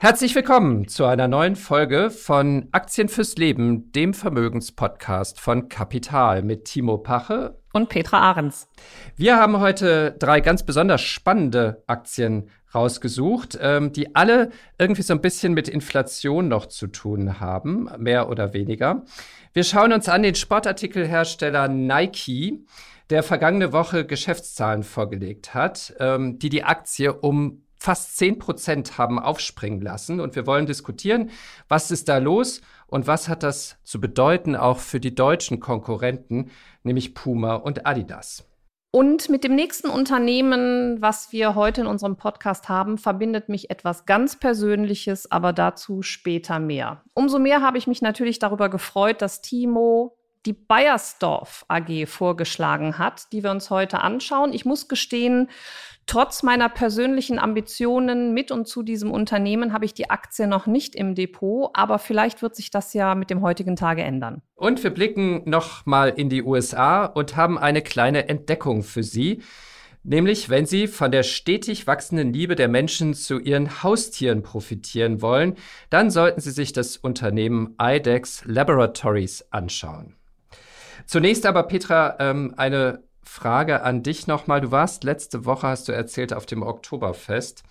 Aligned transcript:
Herzlich 0.00 0.32
willkommen 0.36 0.86
zu 0.86 1.06
einer 1.06 1.26
neuen 1.26 1.56
Folge 1.56 2.10
von 2.10 2.68
Aktien 2.70 3.08
fürs 3.08 3.34
Leben, 3.34 3.90
dem 3.90 4.14
Vermögenspodcast 4.14 5.40
von 5.40 5.68
Kapital 5.68 6.42
mit 6.42 6.66
Timo 6.66 6.98
Pache 6.98 7.58
und 7.72 7.88
Petra 7.88 8.20
Ahrens. 8.20 8.68
Wir 9.16 9.38
haben 9.38 9.58
heute 9.58 10.12
drei 10.12 10.40
ganz 10.40 10.62
besonders 10.62 11.00
spannende 11.00 11.82
Aktien 11.88 12.48
rausgesucht, 12.72 13.58
ähm, 13.60 13.92
die 13.92 14.14
alle 14.14 14.50
irgendwie 14.78 15.02
so 15.02 15.14
ein 15.14 15.20
bisschen 15.20 15.52
mit 15.52 15.68
Inflation 15.68 16.46
noch 16.46 16.66
zu 16.66 16.86
tun 16.86 17.40
haben, 17.40 17.90
mehr 17.98 18.28
oder 18.28 18.52
weniger. 18.52 19.02
Wir 19.52 19.64
schauen 19.64 19.92
uns 19.92 20.08
an 20.08 20.22
den 20.22 20.36
Sportartikelhersteller 20.36 21.66
Nike, 21.66 22.64
der 23.10 23.24
vergangene 23.24 23.72
Woche 23.72 24.06
Geschäftszahlen 24.06 24.84
vorgelegt 24.84 25.54
hat, 25.54 25.92
ähm, 25.98 26.38
die 26.38 26.50
die 26.50 26.62
Aktie 26.62 27.12
um 27.12 27.62
fast 27.78 28.16
10 28.16 28.38
Prozent 28.38 28.98
haben 28.98 29.18
aufspringen 29.18 29.80
lassen. 29.80 30.20
Und 30.20 30.36
wir 30.36 30.46
wollen 30.46 30.66
diskutieren, 30.66 31.30
was 31.68 31.90
ist 31.90 32.08
da 32.08 32.18
los 32.18 32.60
und 32.86 33.06
was 33.06 33.28
hat 33.28 33.42
das 33.42 33.78
zu 33.84 34.00
bedeuten 34.00 34.56
auch 34.56 34.78
für 34.78 35.00
die 35.00 35.14
deutschen 35.14 35.60
Konkurrenten, 35.60 36.50
nämlich 36.82 37.14
Puma 37.14 37.54
und 37.54 37.86
Adidas. 37.86 38.44
Und 38.90 39.28
mit 39.28 39.44
dem 39.44 39.54
nächsten 39.54 39.90
Unternehmen, 39.90 40.96
was 41.02 41.30
wir 41.30 41.54
heute 41.54 41.82
in 41.82 41.86
unserem 41.86 42.16
Podcast 42.16 42.70
haben, 42.70 42.96
verbindet 42.96 43.50
mich 43.50 43.70
etwas 43.70 44.06
ganz 44.06 44.36
Persönliches, 44.36 45.30
aber 45.30 45.52
dazu 45.52 46.00
später 46.00 46.58
mehr. 46.58 47.04
Umso 47.12 47.38
mehr 47.38 47.60
habe 47.60 47.76
ich 47.76 47.86
mich 47.86 48.00
natürlich 48.00 48.38
darüber 48.38 48.70
gefreut, 48.70 49.20
dass 49.20 49.42
Timo 49.42 50.17
die 50.46 50.52
Bayersdorf 50.52 51.64
AG 51.68 52.06
vorgeschlagen 52.06 52.98
hat, 52.98 53.32
die 53.32 53.42
wir 53.42 53.50
uns 53.50 53.70
heute 53.70 54.00
anschauen. 54.00 54.52
Ich 54.52 54.64
muss 54.64 54.88
gestehen, 54.88 55.48
Trotz 56.08 56.42
meiner 56.42 56.70
persönlichen 56.70 57.38
Ambitionen 57.38 58.32
mit 58.32 58.50
und 58.50 58.66
zu 58.66 58.82
diesem 58.82 59.10
Unternehmen 59.10 59.74
habe 59.74 59.84
ich 59.84 59.92
die 59.92 60.08
Aktie 60.08 60.46
noch 60.46 60.66
nicht 60.66 60.94
im 60.94 61.14
Depot, 61.14 61.68
aber 61.74 61.98
vielleicht 61.98 62.40
wird 62.40 62.56
sich 62.56 62.70
das 62.70 62.94
ja 62.94 63.14
mit 63.14 63.28
dem 63.28 63.42
heutigen 63.42 63.76
Tage 63.76 64.02
ändern. 64.02 64.40
Und 64.54 64.82
wir 64.82 64.88
blicken 64.88 65.42
noch 65.44 65.84
mal 65.84 66.08
in 66.08 66.30
die 66.30 66.42
USA 66.42 67.04
und 67.04 67.36
haben 67.36 67.58
eine 67.58 67.82
kleine 67.82 68.26
Entdeckung 68.26 68.84
für 68.84 69.02
Sie. 69.02 69.42
Nämlich, 70.02 70.48
wenn 70.48 70.64
Sie 70.64 70.86
von 70.86 71.10
der 71.10 71.24
stetig 71.24 71.86
wachsenden 71.86 72.32
Liebe 72.32 72.54
der 72.54 72.68
Menschen 72.68 73.12
zu 73.12 73.38
ihren 73.38 73.82
Haustieren 73.82 74.42
profitieren 74.42 75.20
wollen, 75.20 75.56
dann 75.90 76.10
sollten 76.10 76.40
Sie 76.40 76.52
sich 76.52 76.72
das 76.72 76.96
Unternehmen 76.96 77.76
IDEX 77.78 78.44
Laboratories 78.46 79.44
anschauen. 79.50 80.17
Zunächst 81.08 81.46
aber, 81.46 81.62
Petra, 81.62 82.16
ähm, 82.20 82.52
eine 82.58 83.02
Frage 83.22 83.80
an 83.82 84.02
dich 84.02 84.26
nochmal. 84.26 84.60
Du 84.60 84.70
warst 84.70 85.04
letzte 85.04 85.46
Woche, 85.46 85.66
hast 85.66 85.88
du 85.88 85.92
erzählt, 85.92 86.34
auf 86.34 86.44
dem 86.44 86.62
Oktoberfest. 86.62 87.62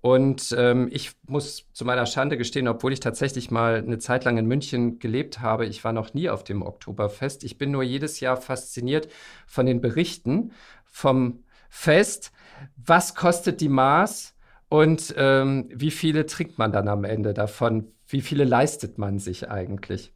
Und 0.00 0.54
ähm, 0.56 0.86
ich 0.92 1.10
muss 1.26 1.66
zu 1.72 1.84
meiner 1.84 2.06
Schande 2.06 2.38
gestehen, 2.38 2.68
obwohl 2.68 2.92
ich 2.92 3.00
tatsächlich 3.00 3.50
mal 3.50 3.78
eine 3.78 3.98
Zeit 3.98 4.24
lang 4.24 4.38
in 4.38 4.46
München 4.46 5.00
gelebt 5.00 5.40
habe, 5.40 5.66
ich 5.66 5.82
war 5.82 5.92
noch 5.92 6.14
nie 6.14 6.30
auf 6.30 6.44
dem 6.44 6.62
Oktoberfest. 6.62 7.42
Ich 7.42 7.58
bin 7.58 7.72
nur 7.72 7.82
jedes 7.82 8.20
Jahr 8.20 8.36
fasziniert 8.36 9.08
von 9.48 9.66
den 9.66 9.80
Berichten 9.80 10.52
vom 10.84 11.42
Fest. 11.68 12.30
Was 12.76 13.16
kostet 13.16 13.60
die 13.60 13.68
Maß 13.68 14.36
und 14.68 15.12
ähm, 15.16 15.68
wie 15.74 15.90
viele 15.90 16.26
trinkt 16.26 16.58
man 16.58 16.70
dann 16.70 16.86
am 16.86 17.02
Ende 17.02 17.34
davon? 17.34 17.90
Wie 18.06 18.20
viele 18.20 18.44
leistet 18.44 18.98
man 18.98 19.18
sich 19.18 19.50
eigentlich? 19.50 20.12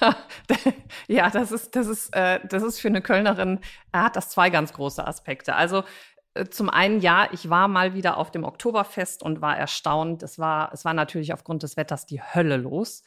ja, 1.08 1.30
das 1.30 1.52
ist, 1.52 1.76
das 1.76 1.86
ist, 1.86 2.14
äh, 2.14 2.40
das 2.48 2.62
ist 2.62 2.80
für 2.80 2.88
eine 2.88 3.02
Kölnerin, 3.02 3.60
er 3.92 4.04
hat 4.04 4.16
das 4.16 4.30
zwei 4.30 4.50
ganz 4.50 4.72
große 4.72 5.06
Aspekte. 5.06 5.54
Also 5.54 5.84
äh, 6.34 6.46
zum 6.46 6.70
einen, 6.70 7.00
ja, 7.00 7.28
ich 7.32 7.50
war 7.50 7.68
mal 7.68 7.94
wieder 7.94 8.16
auf 8.16 8.30
dem 8.30 8.44
Oktoberfest 8.44 9.22
und 9.22 9.40
war 9.40 9.56
erstaunt. 9.56 10.22
Es 10.22 10.38
war, 10.38 10.72
es 10.72 10.84
war 10.84 10.94
natürlich 10.94 11.32
aufgrund 11.32 11.62
des 11.62 11.76
Wetters 11.76 12.06
die 12.06 12.20
Hölle 12.20 12.56
los. 12.56 13.02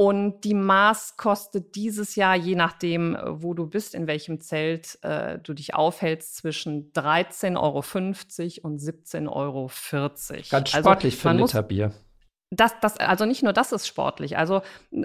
Und 0.00 0.42
die 0.44 0.54
Maß 0.54 1.16
kostet 1.16 1.74
dieses 1.74 2.14
Jahr, 2.14 2.36
je 2.36 2.54
nachdem, 2.54 3.16
äh, 3.16 3.42
wo 3.42 3.52
du 3.52 3.66
bist, 3.66 3.96
in 3.96 4.06
welchem 4.06 4.40
Zelt 4.40 4.96
äh, 5.02 5.40
du 5.40 5.54
dich 5.54 5.74
aufhältst, 5.74 6.36
zwischen 6.36 6.92
13,50 6.92 7.56
Euro 7.58 8.68
und 8.68 8.80
17,40 8.80 9.28
Euro. 9.28 9.70
Ganz 10.50 10.74
also 10.74 10.88
sportlich 10.88 11.14
also, 11.14 11.22
für 11.22 11.30
ein 11.30 11.38
Liter 11.38 11.62
Bier. 11.62 11.92
Das, 12.50 12.74
das, 12.80 12.96
also 12.96 13.26
nicht 13.26 13.42
nur 13.42 13.52
das 13.52 13.72
ist 13.72 13.86
sportlich. 13.86 14.38
Also 14.38 14.62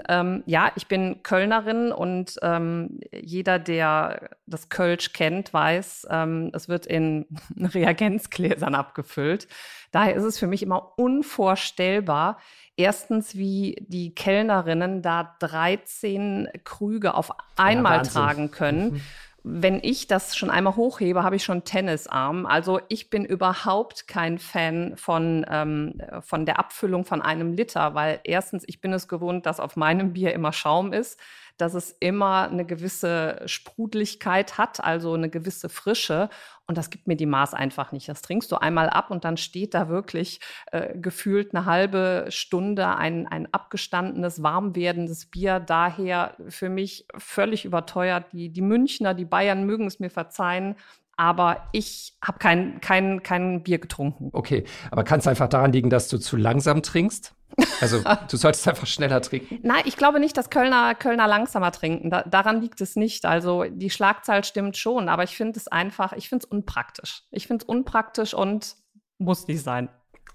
ähm, 0.08 0.44
ja, 0.46 0.72
ich 0.76 0.88
bin 0.88 1.24
Kölnerin 1.24 1.92
und 1.92 2.40
ähm, 2.42 3.02
jeder, 3.12 3.60
der 3.60 4.30
das 4.46 4.70
Kölsch 4.70 5.12
kennt, 5.12 5.54
weiß, 5.54 6.08
ähm, 6.10 6.52
es 6.54 6.70
wird 6.70 6.86
in 6.86 7.26
Reagenzgläsern 7.58 8.76
abgefüllt. 8.76 9.48
Daher 9.92 10.16
ist 10.16 10.24
es 10.24 10.40
für 10.40 10.48
mich 10.48 10.64
immer 10.64 10.94
unvorstellbar, 10.98 12.38
erstens, 12.78 13.36
wie 13.36 13.76
die 13.88 14.16
Kellnerinnen 14.16 15.02
da 15.02 15.36
13 15.40 16.48
Krüge 16.64 17.14
auf 17.14 17.32
einmal 17.58 17.98
ja, 17.98 18.04
tragen 18.04 18.52
können. 18.52 19.02
Wenn 19.46 19.80
ich 19.84 20.08
das 20.08 20.38
schon 20.38 20.50
einmal 20.50 20.78
hochhebe, 20.78 21.24
habe 21.24 21.36
ich 21.36 21.44
schon 21.44 21.66
Tennisarm. 21.66 22.46
Also 22.46 22.80
ich 22.88 23.10
bin 23.10 23.26
überhaupt 23.26 24.08
kein 24.08 24.40
Fan 24.40 24.96
von, 24.96 25.46
ähm, 25.50 26.02
von 26.22 26.46
der 26.46 26.60
Abfüllung 26.60 27.04
von 27.04 27.22
einem 27.22 27.52
Liter, 27.54 27.94
weil 27.94 28.22
erstens, 28.24 28.64
ich 28.66 28.80
bin 28.80 28.94
es 28.94 29.10
gewohnt, 29.10 29.46
dass 29.46 29.60
auf 29.60 29.76
meinem 29.76 30.14
Bier 30.14 30.34
immer 30.34 30.54
Schaum 30.54 30.94
ist 30.94 31.20
dass 31.58 31.74
es 31.74 31.96
immer 32.00 32.50
eine 32.50 32.66
gewisse 32.66 33.42
Sprudligkeit 33.46 34.58
hat, 34.58 34.84
also 34.84 35.14
eine 35.14 35.30
gewisse 35.30 35.70
Frische. 35.70 36.30
Und 36.66 36.78
das 36.78 36.90
gibt 36.90 37.08
mir 37.08 37.16
die 37.16 37.26
Maß 37.26 37.54
einfach 37.54 37.92
nicht. 37.92 38.10
Das 38.10 38.22
trinkst 38.22 38.52
du 38.52 38.56
einmal 38.56 38.90
ab 38.90 39.12
und 39.12 39.26
dann 39.26 39.38
steht 39.38 39.74
da 39.74 39.90
wirklich 39.90 40.40
äh, 40.72 40.98
gefühlt 40.98 41.54
eine 41.54 41.66
halbe 41.66 42.26
Stunde 42.30 42.88
ein, 42.96 43.28
ein 43.28 43.54
abgestandenes, 43.54 44.42
warm 44.42 44.76
werdendes 44.76 45.26
Bier. 45.26 45.60
Daher 45.60 46.36
für 46.48 46.70
mich 46.70 47.06
völlig 47.18 47.66
überteuert. 47.66 48.32
Die, 48.32 48.50
die 48.50 48.62
Münchner, 48.62 49.14
die 49.14 49.26
Bayern 49.26 49.66
mögen 49.66 49.88
es 49.88 50.00
mir 50.00 50.10
verzeihen 50.10 50.76
aber 51.18 51.68
ich 51.72 52.14
habe 52.24 52.40
kein, 52.40 52.82
kein, 52.82 53.22
kein 53.24 53.64
Bier 53.64 53.80
getrunken. 53.80 54.30
Okay, 54.34 54.64
aber 54.92 55.04
kann 55.04 55.20
es 55.20 55.28
einfach 55.28 55.48
daran 55.48 55.72
liegen, 55.72 55.90
dass 55.90 56.08
du 56.08 56.18
zu 56.18 56.38
langsam 56.38 56.82
trinkst? 56.82 57.34
Also 57.82 58.02
du 58.30 58.38
solltest 58.38 58.68
einfach 58.68 58.88
schneller 58.88 59.22
trinken. 59.22 59.60
Nein, 59.62 59.84
ich 59.86 59.98
glaube 59.98 60.20
nicht, 60.20 60.36
dass 60.38 60.50
Kölner, 60.50 60.96
Kölner 60.96 61.28
langsamer 61.28 61.72
trinken. 61.72 62.10
Da, 62.10 62.24
daran 62.24 62.62
liegt 62.62 62.82
es 62.82 62.96
nicht. 62.96 63.26
Also 63.26 63.66
die 63.70 63.90
Schlagzahl 63.90 64.44
stimmt 64.44 64.78
schon, 64.78 65.10
aber 65.10 65.24
ich 65.24 65.36
finde 65.36 65.60
es 65.60 65.68
einfach, 65.68 66.14
ich 66.14 66.30
finde 66.30 66.46
es 66.46 66.52
unpraktisch. 66.52 67.24
Ich 67.32 67.48
finde 67.48 67.64
es 67.64 67.70
unpraktisch 67.70 68.34
und 68.34 68.76
muss 69.20 69.48
nicht 69.48 69.64
sein. 69.64 69.90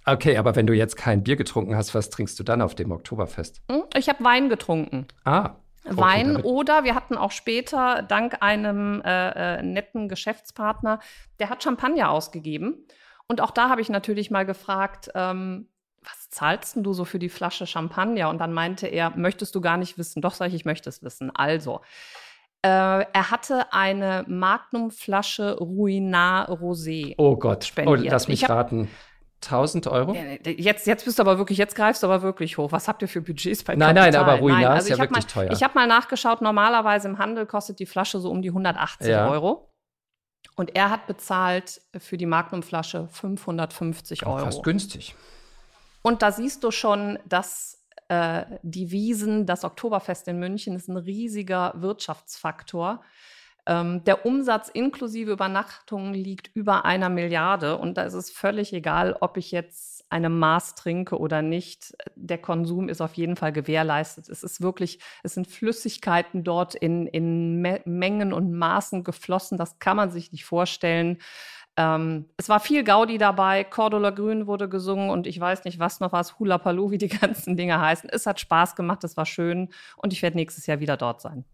Okay, 0.06 0.38
aber 0.38 0.56
wenn 0.56 0.66
du 0.66 0.72
jetzt 0.72 0.96
kein 0.96 1.22
Bier 1.22 1.36
getrunken 1.36 1.76
hast, 1.76 1.94
was 1.94 2.08
trinkst 2.08 2.38
du 2.38 2.44
dann 2.44 2.62
auf 2.62 2.74
dem 2.74 2.92
Oktoberfest? 2.92 3.60
Hm, 3.70 3.82
ich 3.94 4.08
habe 4.08 4.24
Wein 4.24 4.48
getrunken. 4.48 5.06
Ah. 5.24 5.56
Wein 5.84 6.36
oder 6.36 6.84
wir 6.84 6.94
hatten 6.94 7.16
auch 7.16 7.30
später, 7.30 8.02
dank 8.02 8.42
einem 8.42 9.00
äh, 9.02 9.58
äh, 9.58 9.62
netten 9.62 10.08
Geschäftspartner, 10.08 11.00
der 11.38 11.50
hat 11.50 11.62
Champagner 11.62 12.10
ausgegeben. 12.10 12.86
Und 13.26 13.40
auch 13.40 13.50
da 13.50 13.68
habe 13.68 13.80
ich 13.80 13.88
natürlich 13.88 14.30
mal 14.30 14.46
gefragt, 14.46 15.10
ähm, 15.14 15.68
was 16.02 16.30
zahlst 16.30 16.76
denn 16.76 16.82
du 16.82 16.92
so 16.92 17.04
für 17.04 17.18
die 17.18 17.28
Flasche 17.28 17.66
Champagner? 17.66 18.30
Und 18.30 18.38
dann 18.38 18.52
meinte 18.52 18.86
er, 18.86 19.10
möchtest 19.16 19.54
du 19.54 19.60
gar 19.60 19.76
nicht 19.76 19.98
wissen? 19.98 20.22
Doch, 20.22 20.34
sage 20.34 20.50
ich, 20.50 20.54
ich 20.54 20.64
möchte 20.64 20.88
es 20.88 21.02
wissen. 21.02 21.30
Also, 21.34 21.80
äh, 22.62 22.68
er 22.68 23.30
hatte 23.30 23.72
eine 23.72 24.24
Magnum-Flasche 24.26 25.58
Ruinart 25.58 26.48
Rosé. 26.50 27.14
Oh 27.18 27.36
Gott, 27.36 27.64
spendiert. 27.64 28.00
oh, 28.00 28.10
lass 28.10 28.28
mich 28.28 28.44
hab, 28.44 28.50
raten. 28.50 28.88
1000 29.44 29.86
Euro? 29.86 30.14
Jetzt, 30.44 30.86
jetzt 30.86 31.04
bist 31.04 31.18
du 31.18 31.22
aber 31.22 31.38
wirklich, 31.38 31.58
jetzt 31.58 31.74
greifst 31.74 32.02
du 32.02 32.06
aber 32.06 32.22
wirklich 32.22 32.58
hoch. 32.58 32.72
Was 32.72 32.88
habt 32.88 33.02
ihr 33.02 33.08
für 33.08 33.20
Budgets 33.20 33.62
bei 33.62 33.76
Nein, 33.76 33.94
Kapital? 33.94 34.12
nein, 34.12 34.30
aber 34.30 34.40
Ruinar 34.40 34.70
also 34.70 34.86
ist 34.86 34.90
ja 34.90 34.98
wirklich 34.98 35.24
mal, 35.24 35.30
teuer. 35.30 35.52
Ich 35.52 35.62
habe 35.62 35.74
mal 35.74 35.86
nachgeschaut, 35.86 36.42
normalerweise 36.42 37.08
im 37.08 37.18
Handel 37.18 37.46
kostet 37.46 37.78
die 37.78 37.86
Flasche 37.86 38.20
so 38.20 38.30
um 38.30 38.42
die 38.42 38.48
180 38.48 39.08
ja. 39.08 39.28
Euro. 39.28 39.72
Und 40.56 40.74
er 40.74 40.90
hat 40.90 41.06
bezahlt 41.06 41.80
für 41.98 42.16
die 42.16 42.26
Magnum-Flasche 42.26 43.08
550 43.12 44.26
Euro. 44.26 44.38
Fast 44.38 44.64
günstig. 44.64 45.14
Und 46.02 46.22
da 46.22 46.32
siehst 46.32 46.64
du 46.64 46.70
schon, 46.70 47.18
dass 47.26 47.84
äh, 48.08 48.44
die 48.62 48.90
Wiesen, 48.90 49.46
das 49.46 49.64
Oktoberfest 49.64 50.26
in 50.28 50.38
München 50.38 50.74
ist 50.74 50.88
ein 50.88 50.96
riesiger 50.96 51.74
Wirtschaftsfaktor. 51.76 53.02
Ähm, 53.68 54.02
der 54.04 54.24
Umsatz 54.24 54.70
inklusive 54.70 55.30
Übernachtungen 55.30 56.14
liegt 56.14 56.50
über 56.56 56.86
einer 56.86 57.10
Milliarde 57.10 57.76
und 57.76 57.98
da 57.98 58.02
ist 58.02 58.14
es 58.14 58.30
völlig 58.30 58.72
egal, 58.72 59.14
ob 59.20 59.36
ich 59.36 59.50
jetzt 59.50 60.06
eine 60.10 60.30
Maß 60.30 60.74
trinke 60.74 61.18
oder 61.18 61.42
nicht. 61.42 61.94
Der 62.14 62.38
Konsum 62.38 62.88
ist 62.88 63.02
auf 63.02 63.12
jeden 63.12 63.36
Fall 63.36 63.52
gewährleistet. 63.52 64.30
Es 64.30 64.42
ist 64.42 64.62
wirklich, 64.62 65.00
es 65.22 65.34
sind 65.34 65.46
Flüssigkeiten 65.46 66.44
dort 66.44 66.74
in, 66.76 67.06
in 67.08 67.60
Me 67.60 67.82
Mengen 67.84 68.32
und 68.32 68.54
Maßen 68.54 69.04
geflossen. 69.04 69.58
Das 69.58 69.78
kann 69.78 69.98
man 69.98 70.10
sich 70.10 70.32
nicht 70.32 70.46
vorstellen. 70.46 71.18
Ähm, 71.76 72.24
es 72.38 72.48
war 72.48 72.60
viel 72.60 72.84
Gaudi 72.84 73.18
dabei, 73.18 73.64
Cordula 73.64 74.10
Grün 74.10 74.46
wurde 74.46 74.70
gesungen 74.70 75.10
und 75.10 75.26
ich 75.26 75.38
weiß 75.38 75.64
nicht, 75.66 75.78
was 75.78 76.00
noch 76.00 76.12
was, 76.12 76.38
Hula 76.38 76.56
Palu, 76.56 76.90
wie 76.90 76.98
die 76.98 77.08
ganzen 77.20 77.58
Dinge 77.58 77.78
heißen. 77.78 78.08
Es 78.08 78.24
hat 78.24 78.40
Spaß 78.40 78.76
gemacht, 78.76 79.04
es 79.04 79.18
war 79.18 79.26
schön 79.26 79.68
und 79.98 80.14
ich 80.14 80.22
werde 80.22 80.38
nächstes 80.38 80.66
Jahr 80.66 80.80
wieder 80.80 80.96
dort 80.96 81.20
sein. 81.20 81.44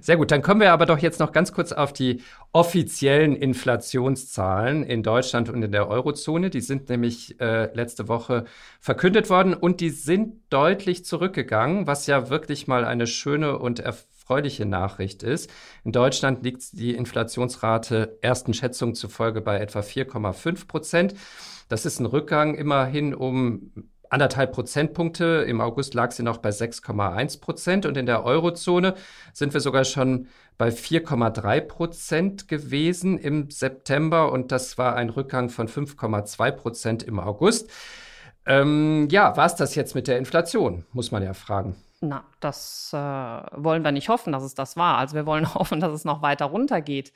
Sehr 0.00 0.16
gut, 0.16 0.30
dann 0.30 0.42
kommen 0.42 0.60
wir 0.60 0.72
aber 0.72 0.86
doch 0.86 0.98
jetzt 0.98 1.20
noch 1.20 1.32
ganz 1.32 1.52
kurz 1.52 1.72
auf 1.72 1.92
die 1.92 2.22
offiziellen 2.52 3.36
Inflationszahlen 3.36 4.84
in 4.84 5.02
Deutschland 5.02 5.48
und 5.48 5.62
in 5.62 5.72
der 5.72 5.88
Eurozone. 5.88 6.50
Die 6.50 6.60
sind 6.60 6.88
nämlich 6.88 7.40
äh, 7.40 7.72
letzte 7.74 8.08
Woche 8.08 8.44
verkündet 8.80 9.30
worden 9.30 9.54
und 9.54 9.80
die 9.80 9.90
sind 9.90 10.40
deutlich 10.50 11.04
zurückgegangen, 11.04 11.86
was 11.86 12.06
ja 12.06 12.30
wirklich 12.30 12.66
mal 12.66 12.84
eine 12.84 13.06
schöne 13.06 13.58
und 13.58 13.80
erfreuliche 13.80 14.66
Nachricht 14.66 15.22
ist. 15.22 15.50
In 15.84 15.92
Deutschland 15.92 16.44
liegt 16.44 16.78
die 16.78 16.94
Inflationsrate 16.94 18.18
ersten 18.22 18.54
Schätzungen 18.54 18.94
zufolge 18.94 19.40
bei 19.40 19.58
etwa 19.58 19.80
4,5 19.80 20.66
Prozent. 20.66 21.14
Das 21.68 21.86
ist 21.86 21.98
ein 21.98 22.06
Rückgang 22.06 22.54
immerhin 22.54 23.14
um 23.14 23.72
anderthalb 24.14 24.52
Prozentpunkte. 24.52 25.44
Im 25.46 25.60
August 25.60 25.92
lag 25.92 26.12
sie 26.12 26.22
noch 26.22 26.38
bei 26.38 26.50
6,1 26.50 27.40
Prozent 27.40 27.84
und 27.84 27.96
in 27.96 28.06
der 28.06 28.24
Eurozone 28.24 28.94
sind 29.32 29.52
wir 29.52 29.60
sogar 29.60 29.84
schon 29.84 30.28
bei 30.56 30.68
4,3 30.68 31.60
Prozent 31.60 32.48
gewesen 32.48 33.18
im 33.18 33.50
September 33.50 34.30
und 34.30 34.52
das 34.52 34.78
war 34.78 34.94
ein 34.94 35.10
Rückgang 35.10 35.50
von 35.50 35.68
5,2 35.68 36.52
Prozent 36.52 37.02
im 37.02 37.18
August. 37.18 37.68
Ähm, 38.46 39.08
ja, 39.10 39.36
war 39.36 39.46
es 39.46 39.56
das 39.56 39.74
jetzt 39.74 39.94
mit 39.94 40.06
der 40.06 40.18
Inflation, 40.18 40.84
muss 40.92 41.10
man 41.10 41.22
ja 41.22 41.34
fragen. 41.34 41.74
Na, 42.00 42.22
das 42.40 42.90
äh, 42.92 42.96
wollen 42.96 43.82
wir 43.82 43.90
nicht 43.90 44.08
hoffen, 44.08 44.32
dass 44.32 44.42
es 44.42 44.54
das 44.54 44.76
war. 44.76 44.98
Also 44.98 45.16
wir 45.16 45.26
wollen 45.26 45.52
hoffen, 45.54 45.80
dass 45.80 45.92
es 45.92 46.04
noch 46.04 46.22
weiter 46.22 46.46
runtergeht. 46.46 47.12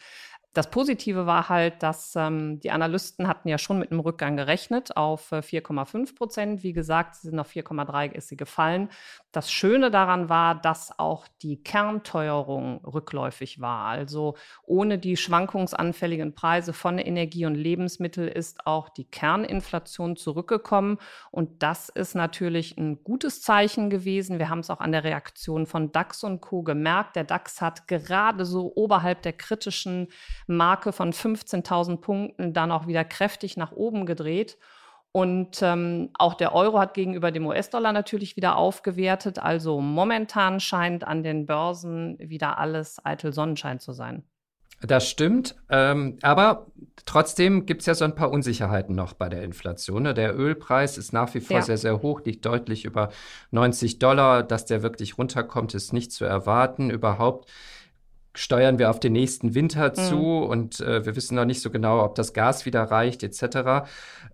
Das 0.54 0.70
Positive 0.70 1.26
war 1.26 1.48
halt, 1.48 1.82
dass 1.82 2.16
ähm, 2.16 2.58
die 2.60 2.70
Analysten 2.70 3.28
hatten 3.28 3.48
ja 3.48 3.58
schon 3.58 3.78
mit 3.78 3.90
einem 3.90 4.00
Rückgang 4.00 4.36
gerechnet 4.36 4.96
auf 4.96 5.30
4,5 5.32 6.10
äh, 6.10 6.14
Prozent. 6.14 6.62
Wie 6.62 6.72
gesagt, 6.72 7.16
sie 7.16 7.28
sind 7.28 7.38
auf 7.38 7.50
4,3 7.50 8.12
ist 8.12 8.28
sie 8.28 8.36
gefallen. 8.36 8.88
Das 9.30 9.52
Schöne 9.52 9.90
daran 9.90 10.30
war, 10.30 10.54
dass 10.54 10.98
auch 10.98 11.28
die 11.42 11.62
Kernteuerung 11.62 12.82
rückläufig 12.82 13.60
war. 13.60 13.84
Also 13.84 14.36
ohne 14.64 14.98
die 14.98 15.18
schwankungsanfälligen 15.18 16.34
Preise 16.34 16.72
von 16.72 16.98
Energie 16.98 17.44
und 17.44 17.54
Lebensmittel 17.54 18.26
ist 18.26 18.66
auch 18.66 18.88
die 18.88 19.04
Kerninflation 19.04 20.16
zurückgekommen. 20.16 20.96
Und 21.30 21.62
das 21.62 21.90
ist 21.90 22.14
natürlich 22.14 22.78
ein 22.78 23.04
gutes 23.04 23.42
Zeichen 23.42 23.90
gewesen. 23.90 24.38
Wir 24.38 24.48
haben 24.48 24.60
es 24.60 24.70
auch 24.70 24.80
an 24.80 24.92
der 24.92 25.04
Reaktion 25.04 25.66
von 25.66 25.92
DAX 25.92 26.24
und 26.24 26.40
Co. 26.40 26.62
gemerkt. 26.62 27.14
Der 27.14 27.24
DAX 27.24 27.60
hat 27.60 27.86
gerade 27.86 28.46
so 28.46 28.72
oberhalb 28.74 29.20
der 29.20 29.34
kritischen 29.34 30.08
Marke 30.46 30.90
von 30.90 31.12
15.000 31.12 31.98
Punkten 31.98 32.54
dann 32.54 32.72
auch 32.72 32.86
wieder 32.86 33.04
kräftig 33.04 33.58
nach 33.58 33.72
oben 33.72 34.06
gedreht. 34.06 34.56
Und 35.12 35.62
ähm, 35.62 36.10
auch 36.18 36.34
der 36.34 36.54
Euro 36.54 36.78
hat 36.78 36.94
gegenüber 36.94 37.30
dem 37.30 37.46
US-Dollar 37.46 37.92
natürlich 37.92 38.36
wieder 38.36 38.56
aufgewertet. 38.56 39.38
Also 39.38 39.80
momentan 39.80 40.60
scheint 40.60 41.04
an 41.04 41.22
den 41.22 41.46
Börsen 41.46 42.18
wieder 42.18 42.58
alles 42.58 43.04
eitel 43.04 43.32
Sonnenschein 43.32 43.80
zu 43.80 43.92
sein. 43.92 44.24
Das 44.80 45.08
stimmt, 45.08 45.56
ähm, 45.70 46.18
aber 46.22 46.68
trotzdem 47.04 47.66
gibt 47.66 47.80
es 47.80 47.86
ja 47.86 47.94
so 47.94 48.04
ein 48.04 48.14
paar 48.14 48.30
Unsicherheiten 48.30 48.94
noch 48.94 49.12
bei 49.12 49.28
der 49.28 49.42
Inflation. 49.42 50.04
Ne? 50.04 50.14
Der 50.14 50.38
Ölpreis 50.38 50.98
ist 50.98 51.12
nach 51.12 51.34
wie 51.34 51.40
vor 51.40 51.56
ja. 51.56 51.62
sehr, 51.62 51.78
sehr 51.78 52.00
hoch, 52.00 52.20
liegt 52.24 52.46
deutlich 52.46 52.84
über 52.84 53.10
90 53.50 53.98
Dollar. 53.98 54.44
Dass 54.44 54.66
der 54.66 54.82
wirklich 54.82 55.18
runterkommt, 55.18 55.74
ist 55.74 55.92
nicht 55.92 56.12
zu 56.12 56.24
erwarten. 56.24 56.90
Überhaupt 56.90 57.50
steuern 58.38 58.78
wir 58.78 58.88
auf 58.88 59.00
den 59.00 59.12
nächsten 59.14 59.54
Winter 59.54 59.90
mhm. 59.90 59.94
zu 59.94 60.38
und 60.38 60.80
äh, 60.80 61.04
wir 61.04 61.16
wissen 61.16 61.34
noch 61.34 61.44
nicht 61.44 61.60
so 61.60 61.70
genau, 61.70 62.04
ob 62.04 62.14
das 62.14 62.32
Gas 62.32 62.66
wieder 62.66 62.84
reicht 62.84 63.24
etc., 63.24 63.42
äh, 63.42 63.82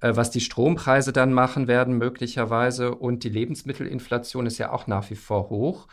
was 0.02 0.30
die 0.30 0.40
Strompreise 0.40 1.12
dann 1.12 1.32
machen 1.32 1.68
werden 1.68 1.96
möglicherweise 1.96 2.94
und 2.94 3.24
die 3.24 3.30
Lebensmittelinflation 3.30 4.44
ist 4.44 4.58
ja 4.58 4.72
auch 4.72 4.86
nach 4.86 5.08
wie 5.08 5.16
vor 5.16 5.48
hoch. 5.48 5.88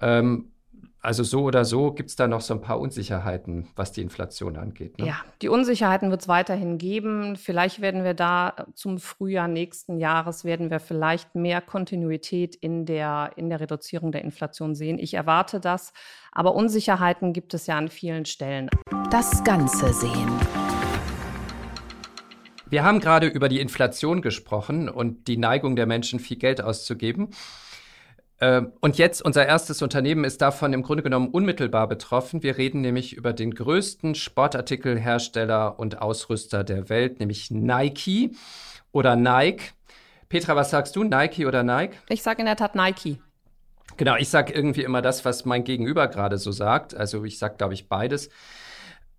Ähm, 0.00 0.52
also 1.00 1.22
so 1.22 1.42
oder 1.42 1.64
so 1.64 1.92
gibt 1.92 2.10
es 2.10 2.16
da 2.16 2.26
noch 2.26 2.40
so 2.40 2.54
ein 2.54 2.60
paar 2.60 2.80
Unsicherheiten, 2.80 3.68
was 3.76 3.92
die 3.92 4.02
Inflation 4.02 4.56
angeht. 4.56 4.98
Ne? 4.98 5.06
Ja, 5.06 5.16
die 5.42 5.48
Unsicherheiten 5.48 6.10
wird 6.10 6.22
es 6.22 6.28
weiterhin 6.28 6.76
geben. 6.76 7.36
Vielleicht 7.36 7.80
werden 7.80 8.02
wir 8.02 8.14
da 8.14 8.66
zum 8.74 8.98
Frühjahr 8.98 9.46
nächsten 9.46 9.98
Jahres, 9.98 10.44
werden 10.44 10.70
wir 10.70 10.80
vielleicht 10.80 11.36
mehr 11.36 11.60
Kontinuität 11.60 12.56
in 12.56 12.84
der, 12.84 13.30
in 13.36 13.48
der 13.48 13.60
Reduzierung 13.60 14.10
der 14.10 14.24
Inflation 14.24 14.74
sehen. 14.74 14.98
Ich 14.98 15.14
erwarte 15.14 15.60
das, 15.60 15.92
aber 16.32 16.54
Unsicherheiten 16.56 17.32
gibt 17.32 17.54
es 17.54 17.68
ja 17.68 17.78
an 17.78 17.88
vielen 17.88 18.24
Stellen. 18.24 18.68
Das 19.10 19.44
Ganze 19.44 19.92
sehen. 19.92 20.28
Wir 22.70 22.84
haben 22.84 23.00
gerade 23.00 23.28
über 23.28 23.48
die 23.48 23.60
Inflation 23.60 24.20
gesprochen 24.20 24.88
und 24.88 25.28
die 25.28 25.38
Neigung 25.38 25.76
der 25.76 25.86
Menschen, 25.86 26.18
viel 26.18 26.36
Geld 26.36 26.60
auszugeben. 26.60 27.30
Ähm, 28.40 28.72
und 28.80 28.98
jetzt, 28.98 29.22
unser 29.22 29.46
erstes 29.46 29.82
Unternehmen 29.82 30.24
ist 30.24 30.40
davon 30.40 30.72
im 30.72 30.82
Grunde 30.82 31.02
genommen 31.02 31.28
unmittelbar 31.28 31.88
betroffen. 31.88 32.42
Wir 32.42 32.56
reden 32.56 32.80
nämlich 32.80 33.14
über 33.14 33.32
den 33.32 33.52
größten 33.54 34.14
Sportartikelhersteller 34.14 35.78
und 35.78 36.00
Ausrüster 36.00 36.62
der 36.62 36.88
Welt, 36.88 37.18
nämlich 37.18 37.50
Nike 37.50 38.36
oder 38.92 39.16
Nike. 39.16 39.72
Petra, 40.28 40.54
was 40.54 40.70
sagst 40.70 40.94
du, 40.94 41.04
Nike 41.04 41.46
oder 41.46 41.62
Nike? 41.62 41.96
Ich 42.08 42.22
sage 42.22 42.40
in 42.40 42.46
der 42.46 42.56
Tat 42.56 42.74
Nike. 42.74 43.18
Genau, 43.96 44.16
ich 44.16 44.28
sage 44.28 44.52
irgendwie 44.52 44.82
immer 44.82 45.02
das, 45.02 45.24
was 45.24 45.44
mein 45.44 45.64
Gegenüber 45.64 46.06
gerade 46.06 46.38
so 46.38 46.52
sagt. 46.52 46.94
Also 46.94 47.24
ich 47.24 47.38
sage, 47.38 47.56
glaube 47.56 47.74
ich, 47.74 47.88
beides. 47.88 48.28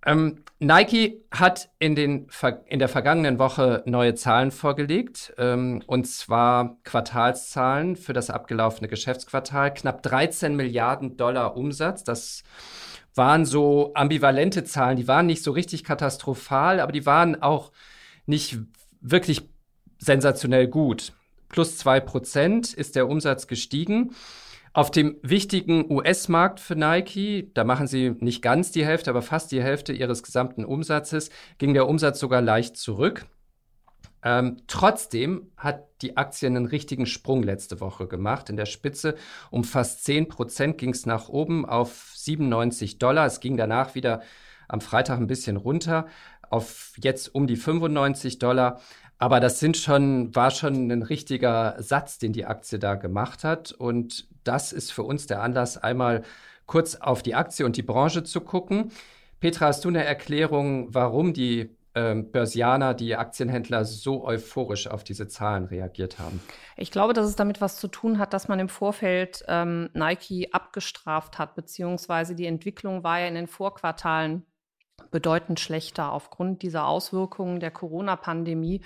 Ähm, 0.06 0.44
Nike 0.60 1.26
hat 1.32 1.70
in, 1.80 1.96
den, 1.96 2.28
in 2.68 2.80
der 2.80 2.88
vergangenen 2.88 3.38
Woche 3.38 3.84
neue 3.86 4.16
Zahlen 4.16 4.52
vorgelegt, 4.52 5.34
ähm, 5.38 5.82
und 5.88 6.08
zwar 6.08 6.78
Quartalszahlen 6.84 7.96
für 7.96 8.14
das 8.14 8.30
abgelaufene 8.30 8.88
Geschäftsquartal. 8.88 9.74
Knapp 9.74 10.04
13 10.04 10.56
Milliarden 10.56 11.18
Dollar 11.18 11.58
Umsatz. 11.58 12.04
Das 12.04 12.44
waren 13.16 13.46
so 13.46 13.92
ambivalente 13.96 14.64
Zahlen. 14.64 14.98
Die 14.98 15.08
waren 15.08 15.26
nicht 15.26 15.44
so 15.44 15.52
richtig 15.52 15.84
katastrophal, 15.84 16.80
aber 16.80 16.92
die 16.92 17.06
waren 17.06 17.42
auch 17.42 17.72
nicht 18.26 18.60
wirklich 19.02 19.50
sensationell 19.98 20.68
gut. 20.68 21.14
Plus 21.50 21.78
zwei 21.78 22.00
Prozent 22.00 22.74
ist 22.74 22.96
der 22.96 23.10
Umsatz 23.10 23.48
gestiegen. 23.48 24.12
Auf 24.74 24.92
dem 24.92 25.18
wichtigen 25.22 25.92
US-Markt 25.92 26.60
für 26.60 26.76
Nike, 26.76 27.52
da 27.54 27.64
machen 27.64 27.88
sie 27.88 28.16
nicht 28.20 28.42
ganz 28.42 28.72
die 28.72 28.86
Hälfte, 28.86 29.10
aber 29.10 29.22
fast 29.22 29.52
die 29.52 29.64
Hälfte 29.64 29.94
ihres 29.94 30.22
gesamten 30.22 30.64
Umsatzes, 30.64 31.30
ging 31.58 31.74
der 31.74 31.88
Umsatz 31.88 32.20
sogar 32.20 32.42
leicht 32.42 32.78
zurück. 32.78 33.26
Ähm, 34.22 34.58
trotzdem 34.68 35.52
hat 35.58 35.86
die 36.02 36.18
Aktie 36.18 36.48
einen 36.48 36.66
richtigen 36.66 37.06
Sprung 37.06 37.42
letzte 37.42 37.80
Woche 37.80 38.08
gemacht. 38.08 38.50
In 38.50 38.58
der 38.58 38.66
Spitze 38.66 39.16
um 39.50 39.64
fast 39.64 40.04
10 40.04 40.28
Prozent 40.28 40.78
ging 40.78 40.92
es 40.92 41.06
nach 41.06 41.30
oben 41.30 41.66
auf 41.66 42.12
97 42.16 43.00
Dollar. 43.00 43.26
Es 43.26 43.40
ging 43.40 43.58
danach 43.58 43.96
wieder 43.96 44.22
am 44.68 44.82
Freitag 44.82 45.20
ein 45.20 45.28
bisschen 45.28 45.58
runter 45.58 46.06
auf 46.50 46.94
jetzt 46.98 47.34
um 47.34 47.48
die 47.48 47.56
95 47.56 48.40
Dollar. 48.40 48.82
Aber 49.20 49.42
das 49.42 49.60
sind 49.60 49.76
schon, 49.76 50.34
war 50.34 50.50
schon 50.50 50.90
ein 50.90 51.04
richtiger 51.04 51.76
Satz, 51.78 52.18
den 52.18 52.32
die 52.32 52.46
Aktie 52.46 52.80
da 52.80 52.96
gemacht 52.96 53.44
hat. 53.44 53.74
Und 53.74 54.28
das 54.46 54.72
ist 54.72 54.92
für 54.92 55.04
uns 55.04 55.28
der 55.28 55.44
Anlass, 55.44 55.78
einmal 55.78 56.24
kurz 56.66 56.96
auf 56.96 57.22
die 57.22 57.36
Aktie 57.36 57.66
und 57.66 57.76
die 57.76 57.84
Branche 57.84 58.24
zu 58.24 58.40
gucken. 58.42 58.92
Petra, 59.42 59.68
hast 59.68 59.84
du 59.84 59.90
eine 59.90 60.06
Erklärung, 60.06 60.94
warum 60.94 61.34
die 61.34 61.76
ähm, 61.96 62.32
Börsianer, 62.32 62.94
die 62.94 63.16
Aktienhändler 63.16 63.84
so 63.84 64.24
euphorisch 64.24 64.88
auf 64.88 65.04
diese 65.04 65.28
Zahlen 65.28 65.66
reagiert 65.66 66.18
haben? 66.20 66.40
Ich 66.78 66.92
glaube, 66.92 67.14
dass 67.14 67.28
es 67.28 67.36
damit 67.36 67.60
was 67.60 67.78
zu 67.78 67.90
tun 67.90 68.20
hat, 68.20 68.34
dass 68.34 68.48
man 68.48 68.60
im 68.60 68.70
Vorfeld 68.70 69.44
ähm, 69.48 69.90
Nike 69.94 70.54
abgestraft 70.54 71.40
hat, 71.40 71.56
beziehungsweise 71.56 72.36
die 72.36 72.46
Entwicklung 72.46 73.04
war 73.04 73.20
ja 73.20 73.28
in 73.28 73.36
den 73.36 73.48
Vorquartalen 73.48 74.46
bedeutend 75.12 75.60
schlechter. 75.60 76.12
Aufgrund 76.12 76.62
dieser 76.62 76.88
Auswirkungen 76.88 77.60
der 77.60 77.72
Corona-Pandemie 77.72 78.82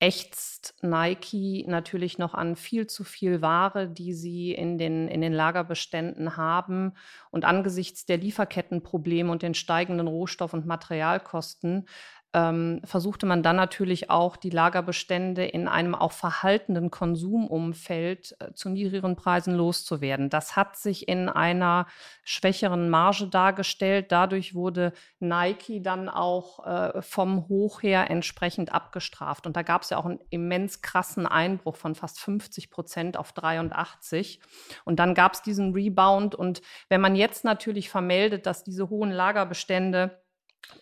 ächzt 0.00 0.74
Nike 0.82 1.64
natürlich 1.66 2.18
noch 2.18 2.34
an 2.34 2.56
viel 2.56 2.86
zu 2.86 3.04
viel 3.04 3.40
Ware, 3.40 3.88
die 3.88 4.12
sie 4.12 4.52
in 4.52 4.76
den, 4.76 5.08
in 5.08 5.20
den 5.20 5.32
Lagerbeständen 5.32 6.36
haben. 6.36 6.94
Und 7.30 7.44
angesichts 7.44 8.04
der 8.04 8.18
Lieferkettenprobleme 8.18 9.30
und 9.30 9.42
den 9.42 9.54
steigenden 9.54 10.08
Rohstoff- 10.08 10.52
und 10.52 10.66
Materialkosten 10.66 11.86
ähm, 12.34 12.80
versuchte 12.84 13.26
man 13.26 13.44
dann 13.44 13.54
natürlich 13.54 14.10
auch 14.10 14.36
die 14.36 14.50
Lagerbestände 14.50 15.44
in 15.44 15.68
einem 15.68 15.94
auch 15.94 16.10
verhaltenden 16.10 16.90
Konsumumfeld 16.90 18.36
äh, 18.40 18.52
zu 18.54 18.70
niedrigeren 18.70 19.14
Preisen 19.14 19.54
loszuwerden. 19.54 20.30
Das 20.30 20.56
hat 20.56 20.76
sich 20.76 21.06
in 21.06 21.28
einer 21.28 21.86
schwächeren 22.24 22.90
Marge 22.90 23.28
dargestellt. 23.28 24.10
Dadurch 24.10 24.52
wurde 24.52 24.92
Nike 25.20 25.80
dann 25.80 26.08
auch 26.08 26.66
äh, 26.66 27.02
vom 27.02 27.48
Hoch 27.48 27.82
her 27.82 28.10
entsprechend 28.10 28.74
abgestraft. 28.74 29.46
Und 29.46 29.56
da 29.56 29.62
gab 29.62 29.82
es 29.82 29.90
ja 29.90 29.98
auch 29.98 30.06
einen 30.06 30.20
immens 30.30 30.82
krassen 30.82 31.26
Einbruch 31.26 31.76
von 31.76 31.94
fast 31.94 32.18
50 32.18 32.68
Prozent 32.68 33.16
auf 33.16 33.32
83. 33.32 34.40
Und 34.84 34.98
dann 34.98 35.14
gab 35.14 35.34
es 35.34 35.42
diesen 35.42 35.72
Rebound. 35.72 36.34
Und 36.34 36.62
wenn 36.88 37.00
man 37.00 37.14
jetzt 37.14 37.44
natürlich 37.44 37.90
vermeldet, 37.90 38.46
dass 38.46 38.64
diese 38.64 38.90
hohen 38.90 39.12
Lagerbestände 39.12 40.23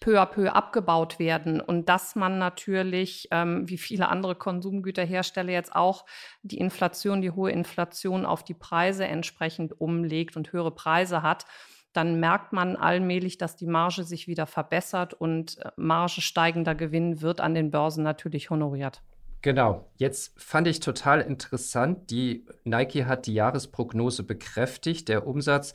peu 0.00 0.18
à 0.18 0.26
peu 0.26 0.50
abgebaut 0.50 1.18
werden 1.18 1.60
und 1.60 1.88
dass 1.88 2.16
man 2.16 2.38
natürlich, 2.38 3.28
ähm, 3.30 3.68
wie 3.68 3.78
viele 3.78 4.08
andere 4.08 4.34
Konsumgüterhersteller 4.34 5.52
jetzt 5.52 5.74
auch, 5.74 6.04
die 6.42 6.58
Inflation, 6.58 7.22
die 7.22 7.30
hohe 7.30 7.50
Inflation 7.50 8.26
auf 8.26 8.42
die 8.42 8.54
Preise 8.54 9.06
entsprechend 9.06 9.80
umlegt 9.80 10.36
und 10.36 10.52
höhere 10.52 10.72
Preise 10.72 11.22
hat, 11.22 11.46
dann 11.92 12.20
merkt 12.20 12.52
man 12.52 12.76
allmählich, 12.76 13.38
dass 13.38 13.56
die 13.56 13.66
Marge 13.66 14.04
sich 14.04 14.26
wieder 14.26 14.46
verbessert 14.46 15.14
und 15.14 15.58
äh, 15.58 15.70
Marge 15.76 16.20
steigender 16.20 16.74
Gewinn 16.74 17.20
wird 17.20 17.40
an 17.40 17.54
den 17.54 17.70
Börsen 17.70 18.02
natürlich 18.02 18.50
honoriert. 18.50 19.02
Genau. 19.42 19.90
Jetzt 19.96 20.40
fand 20.40 20.68
ich 20.68 20.78
total 20.78 21.20
interessant, 21.20 22.10
die 22.10 22.46
Nike 22.64 23.06
hat 23.06 23.26
die 23.26 23.34
Jahresprognose 23.34 24.22
bekräftigt. 24.22 25.08
Der 25.08 25.26
Umsatz 25.26 25.74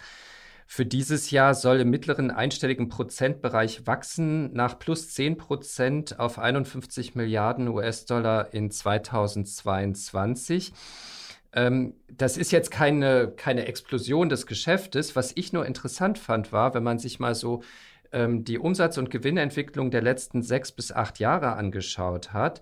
für 0.70 0.86
dieses 0.86 1.32
Jahr 1.32 1.56
soll 1.56 1.80
im 1.80 1.90
mittleren 1.90 2.30
einstelligen 2.30 2.90
Prozentbereich 2.90 3.88
wachsen, 3.88 4.52
nach 4.54 4.78
plus 4.78 5.10
10 5.12 5.38
Prozent 5.38 6.20
auf 6.20 6.38
51 6.38 7.16
Milliarden 7.16 7.70
US-Dollar 7.70 8.54
in 8.54 8.70
2022. 8.70 10.74
Ähm, 11.54 11.94
das 12.12 12.36
ist 12.36 12.52
jetzt 12.52 12.70
keine, 12.70 13.32
keine 13.34 13.66
Explosion 13.66 14.28
des 14.28 14.46
Geschäftes. 14.46 15.16
Was 15.16 15.32
ich 15.36 15.54
nur 15.54 15.66
interessant 15.66 16.20
fand, 16.20 16.52
war, 16.52 16.74
wenn 16.74 16.84
man 16.84 17.00
sich 17.00 17.18
mal 17.18 17.34
so 17.34 17.64
ähm, 18.12 18.44
die 18.44 18.60
Umsatz- 18.60 18.98
und 18.98 19.10
Gewinnentwicklung 19.10 19.90
der 19.90 20.02
letzten 20.02 20.42
sechs 20.42 20.74
bis 20.74 20.92
acht 20.92 21.20
Jahre 21.20 21.54
angeschaut 21.54 22.34
hat, 22.34 22.62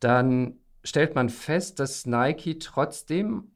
dann 0.00 0.58
stellt 0.84 1.14
man 1.14 1.30
fest, 1.30 1.80
dass 1.80 2.04
Nike 2.04 2.58
trotzdem 2.58 3.52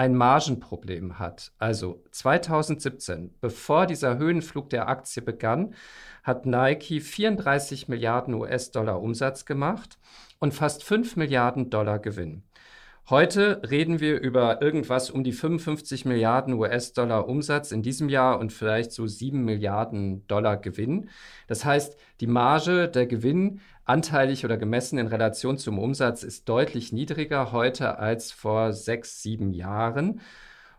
ein 0.00 0.14
Margenproblem 0.14 1.18
hat. 1.18 1.52
Also 1.58 2.02
2017, 2.12 3.34
bevor 3.42 3.84
dieser 3.84 4.16
Höhenflug 4.16 4.70
der 4.70 4.88
Aktie 4.88 5.20
begann, 5.20 5.74
hat 6.22 6.46
Nike 6.46 7.02
34 7.02 7.86
Milliarden 7.86 8.32
US-Dollar 8.32 9.02
Umsatz 9.02 9.44
gemacht 9.44 9.98
und 10.38 10.54
fast 10.54 10.84
5 10.84 11.16
Milliarden 11.16 11.68
Dollar 11.68 11.98
Gewinn. 11.98 12.44
Heute 13.10 13.60
reden 13.68 14.00
wir 14.00 14.20
über 14.20 14.62
irgendwas 14.62 15.10
um 15.10 15.22
die 15.22 15.32
55 15.32 16.06
Milliarden 16.06 16.54
US-Dollar 16.54 17.28
Umsatz 17.28 17.70
in 17.70 17.82
diesem 17.82 18.08
Jahr 18.08 18.38
und 18.38 18.54
vielleicht 18.54 18.92
so 18.92 19.06
7 19.06 19.44
Milliarden 19.44 20.26
Dollar 20.28 20.56
Gewinn. 20.56 21.10
Das 21.46 21.66
heißt, 21.66 21.98
die 22.20 22.26
Marge, 22.26 22.88
der 22.88 23.06
Gewinn 23.06 23.60
anteilig 23.90 24.44
oder 24.44 24.56
gemessen 24.56 24.98
in 24.98 25.08
Relation 25.08 25.58
zum 25.58 25.78
Umsatz 25.78 26.22
ist 26.22 26.48
deutlich 26.48 26.92
niedriger 26.92 27.50
heute 27.50 27.98
als 27.98 28.30
vor 28.30 28.72
sechs, 28.72 29.20
sieben 29.20 29.52
Jahren. 29.52 30.20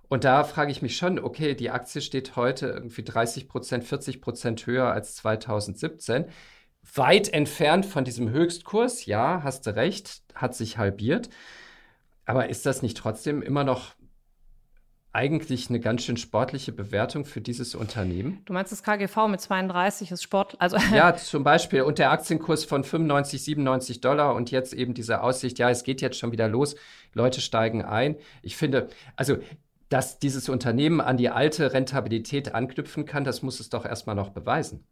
Und 0.07 0.23
da 0.23 0.45
frage 0.45 0.71
ich 0.71 0.81
mich 0.81 0.95
schon, 0.95 1.19
okay, 1.19 1.53
die 1.53 1.71
Aktie 1.71 2.01
steht 2.01 2.37
heute 2.37 2.67
irgendwie 2.67 3.03
30 3.03 3.49
Prozent, 3.49 3.83
40 3.83 4.21
Prozent 4.21 4.65
höher 4.65 4.91
als 4.91 5.15
2017. 5.15 6.25
Weit 6.95 7.33
entfernt 7.33 7.85
von 7.85 8.05
diesem 8.05 8.29
Höchstkurs, 8.29 9.05
ja, 9.05 9.41
hast 9.43 9.67
du 9.67 9.75
recht, 9.75 10.23
hat 10.33 10.55
sich 10.55 10.77
halbiert. 10.77 11.29
Aber 12.25 12.49
ist 12.49 12.65
das 12.65 12.81
nicht 12.81 12.97
trotzdem 12.97 13.41
immer 13.41 13.65
noch 13.65 13.93
eigentlich 15.13 15.69
eine 15.69 15.79
ganz 15.79 16.03
schön 16.03 16.17
sportliche 16.17 16.71
Bewertung 16.71 17.25
für 17.25 17.41
dieses 17.41 17.75
Unternehmen. 17.75 18.41
Du 18.45 18.53
meinst 18.53 18.71
das 18.71 18.81
KGV 18.81 19.27
mit 19.27 19.41
32 19.41 20.11
ist 20.11 20.23
Sport, 20.23 20.55
also 20.59 20.77
ja 20.93 21.15
zum 21.15 21.43
Beispiel 21.43 21.81
und 21.81 21.99
der 21.99 22.11
Aktienkurs 22.11 22.63
von 22.63 22.83
95, 22.83 23.43
97 23.43 24.01
Dollar 24.01 24.35
und 24.35 24.51
jetzt 24.51 24.73
eben 24.73 24.93
diese 24.93 25.21
Aussicht, 25.21 25.59
ja 25.59 25.69
es 25.69 25.83
geht 25.83 26.01
jetzt 26.01 26.17
schon 26.17 26.31
wieder 26.31 26.47
los, 26.47 26.75
Leute 27.13 27.41
steigen 27.41 27.83
ein. 27.83 28.15
Ich 28.41 28.55
finde, 28.55 28.87
also 29.15 29.37
dass 29.91 30.19
dieses 30.19 30.47
Unternehmen 30.47 31.01
an 31.01 31.17
die 31.17 31.29
alte 31.29 31.73
Rentabilität 31.73 32.55
anknüpfen 32.55 33.05
kann, 33.05 33.25
das 33.25 33.41
muss 33.41 33.59
es 33.59 33.69
doch 33.69 33.83
erstmal 33.83 34.15
noch 34.15 34.29
beweisen. 34.29 34.87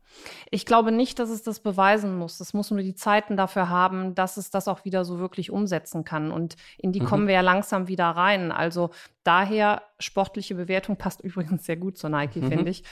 Ich 0.51 0.65
glaube 0.65 0.91
nicht, 0.91 1.19
dass 1.19 1.29
es 1.29 1.41
das 1.41 1.61
beweisen 1.61 2.17
muss. 2.17 2.41
Es 2.41 2.53
muss 2.53 2.69
nur 2.69 2.81
die 2.81 2.95
Zeiten 2.95 3.37
dafür 3.37 3.69
haben, 3.69 4.13
dass 4.13 4.35
es 4.35 4.51
das 4.51 4.67
auch 4.67 4.83
wieder 4.83 5.05
so 5.05 5.17
wirklich 5.17 5.51
umsetzen 5.51 6.03
kann. 6.03 6.33
Und 6.33 6.57
in 6.77 6.91
die 6.91 6.99
mhm. 6.99 7.05
kommen 7.05 7.27
wir 7.27 7.35
ja 7.35 7.41
langsam 7.41 7.87
wieder 7.87 8.07
rein. 8.07 8.51
Also 8.51 8.89
daher 9.23 9.83
sportliche 9.99 10.55
Bewertung 10.55 10.97
passt 10.97 11.21
übrigens 11.23 11.65
sehr 11.65 11.77
gut 11.77 11.97
zur 11.97 12.09
Nike, 12.09 12.41
mhm. 12.41 12.49
finde 12.49 12.69
ich. 12.69 12.83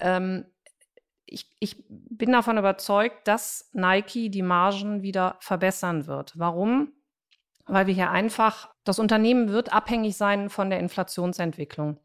Ähm, 0.00 0.46
ich, 1.26 1.46
ich, 1.60 1.84
bin 1.88 2.32
davon 2.32 2.58
überzeugt, 2.58 3.28
dass 3.28 3.70
Nike 3.72 4.30
die 4.30 4.42
Margen 4.42 5.02
wieder 5.02 5.36
verbessern 5.38 6.08
wird. 6.08 6.32
Warum? 6.36 6.92
Weil 7.66 7.86
wir 7.86 7.94
hier 7.94 8.10
einfach, 8.10 8.70
das 8.84 8.98
Unternehmen 8.98 9.50
wird 9.50 9.72
abhängig 9.72 10.16
sein 10.16 10.50
von 10.50 10.70
der 10.70 10.80
Inflationsentwicklung. 10.80 11.98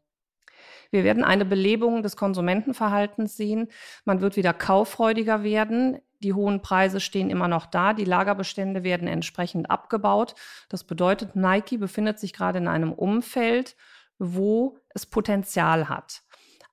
Wir 0.90 1.04
werden 1.04 1.24
eine 1.24 1.44
Belebung 1.44 2.02
des 2.02 2.16
Konsumentenverhaltens 2.16 3.36
sehen. 3.36 3.68
Man 4.04 4.20
wird 4.20 4.36
wieder 4.36 4.54
kauffreudiger 4.54 5.42
werden. 5.42 5.98
Die 6.20 6.32
hohen 6.32 6.62
Preise 6.62 7.00
stehen 7.00 7.30
immer 7.30 7.48
noch 7.48 7.66
da. 7.66 7.92
Die 7.92 8.04
Lagerbestände 8.04 8.82
werden 8.82 9.06
entsprechend 9.06 9.70
abgebaut. 9.70 10.34
Das 10.68 10.84
bedeutet, 10.84 11.36
Nike 11.36 11.76
befindet 11.76 12.18
sich 12.18 12.32
gerade 12.32 12.58
in 12.58 12.68
einem 12.68 12.92
Umfeld, 12.92 13.76
wo 14.18 14.78
es 14.88 15.06
Potenzial 15.06 15.88
hat. 15.88 16.22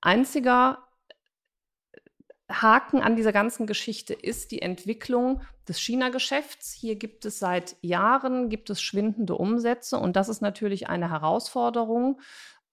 Einziger 0.01 0.79
Haken 2.49 3.01
an 3.01 3.15
dieser 3.15 3.31
ganzen 3.31 3.65
Geschichte 3.65 4.13
ist 4.13 4.51
die 4.51 4.61
Entwicklung 4.61 5.41
des 5.67 5.79
China-Geschäfts. 5.79 6.73
Hier 6.73 6.95
gibt 6.95 7.25
es 7.25 7.39
seit 7.39 7.75
Jahren 7.81 8.49
gibt 8.49 8.69
es 8.69 8.81
schwindende 8.81 9.35
Umsätze 9.35 9.97
und 9.97 10.15
das 10.15 10.29
ist 10.29 10.41
natürlich 10.41 10.87
eine 10.87 11.09
Herausforderung. 11.09 12.19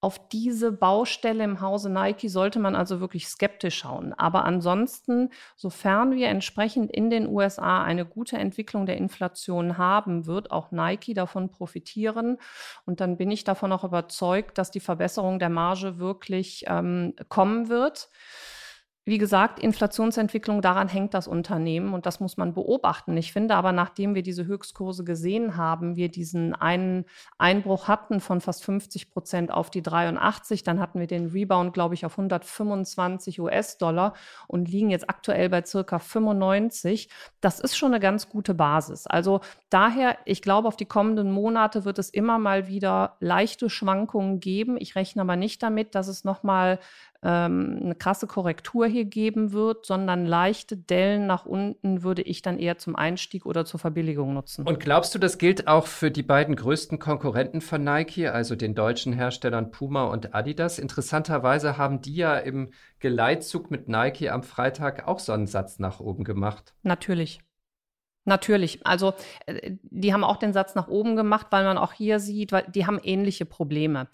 Auf 0.04 0.28
diese 0.30 0.72
Baustelle 0.72 1.44
im 1.44 1.60
Hause 1.60 1.88
Nike 1.88 2.28
sollte 2.28 2.58
man 2.58 2.74
also 2.74 2.98
wirklich 2.98 3.28
skeptisch 3.28 3.78
schauen. 3.78 4.12
Aber 4.14 4.44
ansonsten, 4.44 5.30
sofern 5.54 6.16
wir 6.16 6.28
entsprechend 6.28 6.90
in 6.90 7.08
den 7.08 7.28
USA 7.28 7.84
eine 7.84 8.04
gute 8.04 8.36
Entwicklung 8.36 8.84
der 8.84 8.96
Inflation 8.96 9.78
haben, 9.78 10.26
wird 10.26 10.50
auch 10.50 10.72
Nike 10.72 11.14
davon 11.14 11.50
profitieren. 11.50 12.38
Und 12.84 13.00
dann 13.00 13.16
bin 13.16 13.30
ich 13.30 13.44
davon 13.44 13.70
auch 13.70 13.84
überzeugt, 13.84 14.58
dass 14.58 14.72
die 14.72 14.80
Verbesserung 14.80 15.38
der 15.38 15.50
Marge 15.50 16.00
wirklich 16.00 16.64
ähm, 16.66 17.14
kommen 17.28 17.68
wird. 17.68 18.08
Wie 19.04 19.18
gesagt, 19.18 19.58
Inflationsentwicklung, 19.58 20.62
daran 20.62 20.86
hängt 20.86 21.12
das 21.12 21.26
Unternehmen 21.26 21.92
und 21.92 22.06
das 22.06 22.20
muss 22.20 22.36
man 22.36 22.54
beobachten. 22.54 23.16
Ich 23.16 23.32
finde 23.32 23.56
aber, 23.56 23.72
nachdem 23.72 24.14
wir 24.14 24.22
diese 24.22 24.46
Höchstkurse 24.46 25.02
gesehen 25.02 25.56
haben, 25.56 25.96
wir 25.96 26.08
diesen 26.08 26.54
einen 26.54 27.04
Einbruch 27.36 27.88
hatten 27.88 28.20
von 28.20 28.40
fast 28.40 28.64
50 28.64 29.10
Prozent 29.10 29.50
auf 29.50 29.70
die 29.70 29.82
83, 29.82 30.62
dann 30.62 30.78
hatten 30.78 31.00
wir 31.00 31.08
den 31.08 31.30
Rebound, 31.30 31.74
glaube 31.74 31.94
ich, 31.94 32.06
auf 32.06 32.12
125 32.12 33.40
US-Dollar 33.40 34.14
und 34.46 34.68
liegen 34.68 34.90
jetzt 34.90 35.10
aktuell 35.10 35.48
bei 35.48 35.64
circa 35.64 35.98
95. 35.98 37.08
Das 37.40 37.58
ist 37.58 37.76
schon 37.76 37.92
eine 37.92 38.00
ganz 38.00 38.28
gute 38.28 38.54
Basis. 38.54 39.08
Also 39.08 39.40
daher, 39.68 40.16
ich 40.26 40.42
glaube, 40.42 40.68
auf 40.68 40.76
die 40.76 40.86
kommenden 40.86 41.32
Monate 41.32 41.84
wird 41.84 41.98
es 41.98 42.08
immer 42.08 42.38
mal 42.38 42.68
wieder 42.68 43.16
leichte 43.18 43.68
Schwankungen 43.68 44.38
geben. 44.38 44.76
Ich 44.78 44.94
rechne 44.94 45.22
aber 45.22 45.34
nicht 45.34 45.60
damit, 45.60 45.96
dass 45.96 46.06
es 46.06 46.22
nochmal 46.22 46.78
ähm, 47.24 47.78
eine 47.80 47.94
krasse 47.94 48.26
Korrektur 48.26 48.86
hier 48.86 49.04
geben 49.04 49.52
wird, 49.52 49.86
sondern 49.86 50.26
leichte 50.26 50.76
Dellen 50.76 51.26
nach 51.26 51.46
unten 51.46 52.02
würde 52.02 52.22
ich 52.22 52.42
dann 52.42 52.58
eher 52.58 52.78
zum 52.78 52.96
Einstieg 52.96 53.46
oder 53.46 53.64
zur 53.64 53.78
Verbilligung 53.78 54.34
nutzen. 54.34 54.66
Und 54.66 54.80
glaubst 54.80 55.14
du, 55.14 55.18
das 55.18 55.38
gilt 55.38 55.68
auch 55.68 55.86
für 55.86 56.10
die 56.10 56.24
beiden 56.24 56.56
größten 56.56 56.98
Konkurrenten 56.98 57.60
von 57.60 57.84
Nike, 57.84 58.26
also 58.26 58.56
den 58.56 58.74
deutschen 58.74 59.12
Herstellern 59.12 59.70
Puma 59.70 60.04
und 60.04 60.34
Adidas? 60.34 60.80
Interessanterweise 60.80 61.78
haben 61.78 62.00
die 62.02 62.16
ja 62.16 62.36
im 62.36 62.70
Geleitzug 62.98 63.70
mit 63.70 63.88
Nike 63.88 64.30
am 64.30 64.42
Freitag 64.42 65.06
auch 65.06 65.20
so 65.20 65.32
einen 65.32 65.46
Satz 65.46 65.78
nach 65.78 66.00
oben 66.00 66.24
gemacht. 66.24 66.74
Natürlich. 66.82 67.40
Natürlich. 68.24 68.84
Also 68.84 69.14
äh, 69.46 69.72
die 69.82 70.12
haben 70.12 70.24
auch 70.24 70.36
den 70.36 70.52
Satz 70.52 70.74
nach 70.74 70.88
oben 70.88 71.16
gemacht, 71.16 71.48
weil 71.50 71.64
man 71.64 71.78
auch 71.78 71.92
hier 71.92 72.20
sieht, 72.20 72.52
weil 72.52 72.64
die 72.68 72.86
haben 72.86 73.00
ähnliche 73.02 73.46
Probleme 73.46 74.08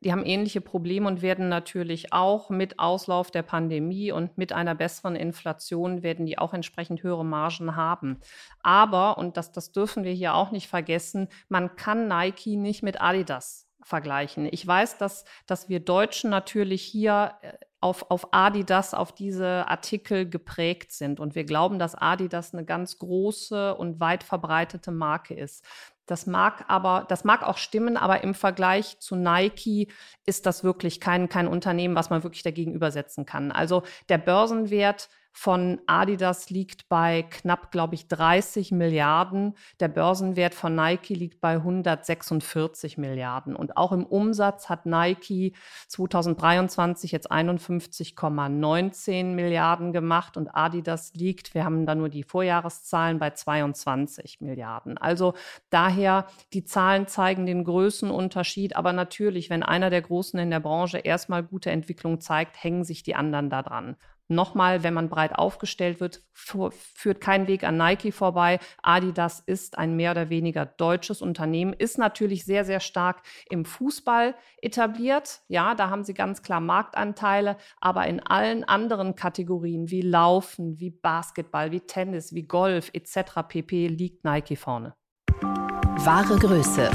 die 0.00 0.12
haben 0.12 0.24
ähnliche 0.24 0.60
Probleme 0.60 1.06
und 1.06 1.22
werden 1.22 1.48
natürlich 1.48 2.12
auch 2.12 2.48
mit 2.48 2.78
Auslauf 2.78 3.30
der 3.30 3.42
Pandemie 3.42 4.12
und 4.12 4.38
mit 4.38 4.52
einer 4.52 4.74
besseren 4.74 5.14
Inflation 5.14 6.02
werden 6.02 6.26
die 6.26 6.38
auch 6.38 6.54
entsprechend 6.54 7.02
höhere 7.02 7.24
Margen 7.24 7.76
haben. 7.76 8.18
Aber, 8.62 9.18
und 9.18 9.36
das, 9.36 9.52
das 9.52 9.72
dürfen 9.72 10.04
wir 10.04 10.12
hier 10.12 10.34
auch 10.34 10.50
nicht 10.50 10.68
vergessen, 10.68 11.28
man 11.48 11.76
kann 11.76 12.08
Nike 12.08 12.56
nicht 12.56 12.82
mit 12.82 13.00
Adidas 13.00 13.66
vergleichen. 13.82 14.48
Ich 14.50 14.66
weiß, 14.66 14.98
dass, 14.98 15.24
dass 15.46 15.68
wir 15.68 15.80
Deutschen 15.80 16.30
natürlich 16.30 16.82
hier 16.82 17.34
äh, 17.42 17.52
auf, 17.80 18.10
auf 18.10 18.28
Adidas, 18.32 18.92
auf 18.92 19.12
diese 19.12 19.66
Artikel 19.66 20.28
geprägt 20.28 20.92
sind. 20.92 21.18
Und 21.18 21.34
wir 21.34 21.44
glauben, 21.44 21.78
dass 21.78 21.94
Adidas 21.94 22.52
eine 22.52 22.64
ganz 22.64 22.98
große 22.98 23.74
und 23.74 24.00
weit 24.00 24.22
verbreitete 24.22 24.90
Marke 24.90 25.34
ist. 25.34 25.64
Das 26.10 26.26
mag 26.26 26.64
aber, 26.66 27.06
das 27.08 27.22
mag 27.22 27.44
auch 27.44 27.56
stimmen, 27.56 27.96
aber 27.96 28.24
im 28.24 28.34
Vergleich 28.34 28.98
zu 28.98 29.14
Nike 29.14 29.86
ist 30.26 30.44
das 30.44 30.64
wirklich 30.64 30.98
kein, 30.98 31.28
kein 31.28 31.46
Unternehmen, 31.46 31.94
was 31.94 32.10
man 32.10 32.24
wirklich 32.24 32.42
dagegen 32.42 32.74
übersetzen 32.74 33.26
kann. 33.26 33.52
Also 33.52 33.84
der 34.08 34.18
Börsenwert 34.18 35.08
von 35.32 35.80
Adidas 35.86 36.50
liegt 36.50 36.88
bei 36.88 37.22
knapp, 37.22 37.70
glaube 37.70 37.94
ich, 37.94 38.08
30 38.08 38.72
Milliarden. 38.72 39.54
Der 39.78 39.88
Börsenwert 39.88 40.54
von 40.54 40.74
Nike 40.74 41.14
liegt 41.14 41.40
bei 41.40 41.54
146 41.54 42.98
Milliarden. 42.98 43.54
Und 43.54 43.76
auch 43.76 43.92
im 43.92 44.04
Umsatz 44.04 44.68
hat 44.68 44.86
Nike 44.86 45.54
2023 45.88 47.12
jetzt 47.12 47.30
51,19 47.30 49.24
Milliarden 49.24 49.92
gemacht 49.92 50.36
und 50.36 50.48
Adidas 50.54 51.14
liegt, 51.14 51.54
wir 51.54 51.64
haben 51.64 51.86
da 51.86 51.94
nur 51.94 52.08
die 52.08 52.24
Vorjahreszahlen, 52.24 53.18
bei 53.18 53.30
22 53.30 54.40
Milliarden. 54.40 54.98
Also 54.98 55.34
daher, 55.70 56.26
die 56.52 56.64
Zahlen 56.64 57.06
zeigen 57.06 57.46
den 57.46 57.64
Größenunterschied. 57.64 58.76
Aber 58.76 58.92
natürlich, 58.92 59.50
wenn 59.50 59.62
einer 59.62 59.90
der 59.90 60.02
Großen 60.02 60.38
in 60.38 60.50
der 60.50 60.60
Branche 60.60 60.98
erstmal 60.98 61.42
gute 61.42 61.70
Entwicklung 61.70 62.20
zeigt, 62.20 62.62
hängen 62.62 62.84
sich 62.84 63.02
die 63.02 63.14
anderen 63.14 63.50
da 63.50 63.62
dran. 63.62 63.96
Nochmal, 64.30 64.84
wenn 64.84 64.94
man 64.94 65.08
breit 65.08 65.34
aufgestellt 65.34 65.98
wird, 65.98 66.22
führt 66.32 67.20
kein 67.20 67.48
Weg 67.48 67.64
an 67.64 67.76
Nike 67.76 68.12
vorbei. 68.12 68.60
Adidas 68.80 69.40
ist 69.40 69.76
ein 69.76 69.96
mehr 69.96 70.12
oder 70.12 70.30
weniger 70.30 70.64
deutsches 70.64 71.20
Unternehmen, 71.20 71.72
ist 71.72 71.98
natürlich 71.98 72.44
sehr, 72.44 72.64
sehr 72.64 72.78
stark 72.78 73.22
im 73.50 73.64
Fußball 73.64 74.36
etabliert. 74.62 75.40
Ja, 75.48 75.74
da 75.74 75.90
haben 75.90 76.04
sie 76.04 76.14
ganz 76.14 76.42
klar 76.42 76.60
Marktanteile, 76.60 77.56
aber 77.80 78.06
in 78.06 78.20
allen 78.20 78.62
anderen 78.62 79.16
Kategorien 79.16 79.90
wie 79.90 80.02
Laufen, 80.02 80.78
wie 80.78 80.90
Basketball, 80.90 81.72
wie 81.72 81.80
Tennis, 81.80 82.32
wie 82.32 82.44
Golf 82.44 82.90
etc. 82.92 83.42
pp. 83.48 83.88
liegt 83.88 84.22
Nike 84.22 84.54
vorne. 84.54 84.94
Wahre 85.42 86.38
Größe. 86.38 86.88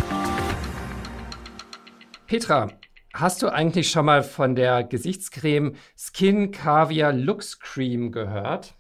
Petra, 2.28 2.70
Hast 3.18 3.42
du 3.42 3.48
eigentlich 3.48 3.92
schon 3.92 4.06
mal 4.06 4.24
von 4.24 4.56
der 4.56 4.84
Gesichtscreme 4.84 5.76
Skin 5.96 6.52
Caviar 6.52 7.14
Lux 7.14 7.62
Cream 7.62 8.12
gehört? 8.12 8.74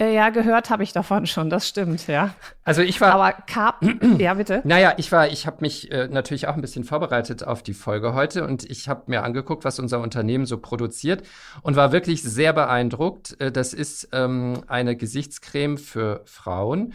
Äh, 0.00 0.14
ja, 0.14 0.30
gehört 0.30 0.68
habe 0.68 0.82
ich 0.82 0.92
davon 0.92 1.26
schon, 1.26 1.48
das 1.48 1.68
stimmt, 1.68 2.08
ja. 2.08 2.34
Also 2.64 2.82
ich 2.82 3.00
war. 3.00 3.12
Aber 3.12 3.32
Cap, 3.46 3.84
ja, 4.18 4.34
bitte. 4.34 4.62
Naja, 4.64 4.94
ich 4.96 5.12
war, 5.12 5.28
ich 5.28 5.46
habe 5.46 5.58
mich 5.60 5.92
äh, 5.92 6.08
natürlich 6.08 6.48
auch 6.48 6.54
ein 6.54 6.60
bisschen 6.60 6.82
vorbereitet 6.82 7.44
auf 7.44 7.62
die 7.62 7.74
Folge 7.74 8.14
heute 8.14 8.44
und 8.44 8.68
ich 8.68 8.88
habe 8.88 9.04
mir 9.06 9.22
angeguckt, 9.22 9.64
was 9.64 9.78
unser 9.78 10.00
Unternehmen 10.00 10.44
so 10.44 10.58
produziert 10.58 11.22
und 11.62 11.76
war 11.76 11.92
wirklich 11.92 12.20
sehr 12.24 12.52
beeindruckt. 12.52 13.40
Äh, 13.40 13.52
das 13.52 13.72
ist 13.72 14.08
ähm, 14.10 14.64
eine 14.66 14.96
Gesichtscreme 14.96 15.78
für 15.78 16.22
Frauen. 16.24 16.94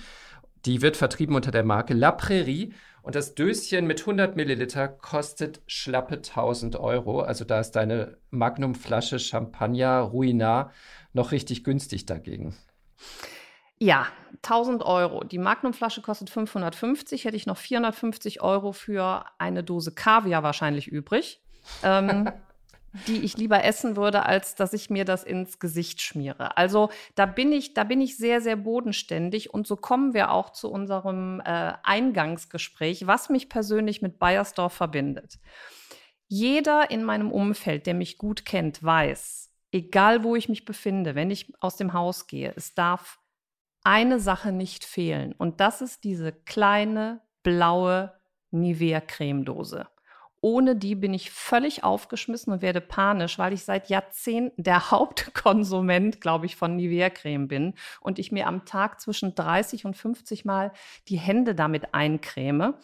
Die 0.65 0.81
wird 0.81 0.97
vertrieben 0.97 1.35
unter 1.35 1.51
der 1.51 1.63
Marke 1.63 1.93
La 1.93 2.11
Prairie 2.11 2.73
und 3.03 3.13
das 3.13 3.35
Döschen 3.35 3.85
mit 3.85 3.99
100 3.99 4.35
Milliliter 4.35 4.87
kostet 4.87 5.61
schlappe 5.67 6.15
1000 6.15 6.75
Euro. 6.75 7.21
Also 7.21 7.45
da 7.45 7.59
ist 7.59 7.71
deine 7.71 8.17
Magnumflasche 8.31 9.19
Champagner 9.19 9.99
Ruinar 9.99 10.71
noch 11.13 11.31
richtig 11.31 11.63
günstig 11.63 12.07
dagegen. 12.07 12.55
Ja, 13.77 14.07
1000 14.43 14.83
Euro. 14.83 15.23
Die 15.23 15.37
Magnumflasche 15.37 16.01
kostet 16.01 16.31
550. 16.31 17.25
Hätte 17.25 17.37
ich 17.37 17.45
noch 17.45 17.57
450 17.57 18.41
Euro 18.41 18.71
für 18.71 19.25
eine 19.37 19.63
Dose 19.63 19.93
Kaviar 19.93 20.41
wahrscheinlich 20.41 20.87
übrig. 20.87 21.41
Ähm, 21.83 22.31
die 23.07 23.23
ich 23.23 23.37
lieber 23.37 23.63
essen 23.63 23.95
würde, 23.95 24.25
als 24.25 24.55
dass 24.55 24.73
ich 24.73 24.89
mir 24.89 25.05
das 25.05 25.23
ins 25.23 25.59
Gesicht 25.59 26.01
schmiere. 26.01 26.57
Also 26.57 26.89
da 27.15 27.25
bin 27.25 27.51
ich, 27.51 27.73
da 27.73 27.83
bin 27.83 28.01
ich 28.01 28.17
sehr, 28.17 28.41
sehr 28.41 28.55
bodenständig 28.55 29.53
und 29.53 29.67
so 29.67 29.75
kommen 29.75 30.13
wir 30.13 30.31
auch 30.31 30.51
zu 30.51 30.71
unserem 30.71 31.41
äh, 31.41 31.73
Eingangsgespräch, 31.83 33.07
was 33.07 33.29
mich 33.29 33.49
persönlich 33.49 34.01
mit 34.01 34.19
Bayersdorf 34.19 34.73
verbindet. 34.73 35.39
Jeder 36.27 36.89
in 36.89 37.03
meinem 37.03 37.31
Umfeld, 37.31 37.85
der 37.85 37.93
mich 37.93 38.17
gut 38.17 38.45
kennt, 38.45 38.83
weiß, 38.83 39.51
egal 39.71 40.23
wo 40.23 40.35
ich 40.35 40.49
mich 40.49 40.65
befinde, 40.65 41.15
wenn 41.15 41.29
ich 41.29 41.53
aus 41.59 41.75
dem 41.75 41.93
Haus 41.93 42.27
gehe, 42.27 42.53
es 42.55 42.73
darf 42.73 43.19
eine 43.83 44.19
Sache 44.19 44.51
nicht 44.51 44.83
fehlen 44.83 45.33
und 45.33 45.59
das 45.59 45.81
ist 45.81 46.03
diese 46.03 46.31
kleine 46.31 47.21
blaue 47.43 48.13
Nivea-Cremedose. 48.51 49.87
Ohne 50.45 50.75
die 50.75 50.93
bin 50.93 51.11
ich 51.11 51.31
völlig 51.31 51.83
aufgeschmissen 51.83 52.53
und 52.53 52.61
werde 52.61 52.79
panisch, 52.79 53.39
weil 53.39 53.51
ich 53.51 53.63
seit 53.63 53.89
Jahrzehnten 53.89 54.61
der 54.61 54.91
Hauptkonsument, 54.91 56.21
glaube 56.21 56.45
ich, 56.45 56.55
von 56.55 56.75
Nivea-Creme 56.75 57.47
bin 57.47 57.73
und 57.99 58.19
ich 58.19 58.31
mir 58.31 58.45
am 58.45 58.63
Tag 58.63 59.01
zwischen 59.01 59.33
30 59.33 59.85
und 59.85 59.97
50 59.97 60.45
Mal 60.45 60.71
die 61.07 61.17
Hände 61.17 61.55
damit 61.55 61.95
eincreme. 61.95 62.75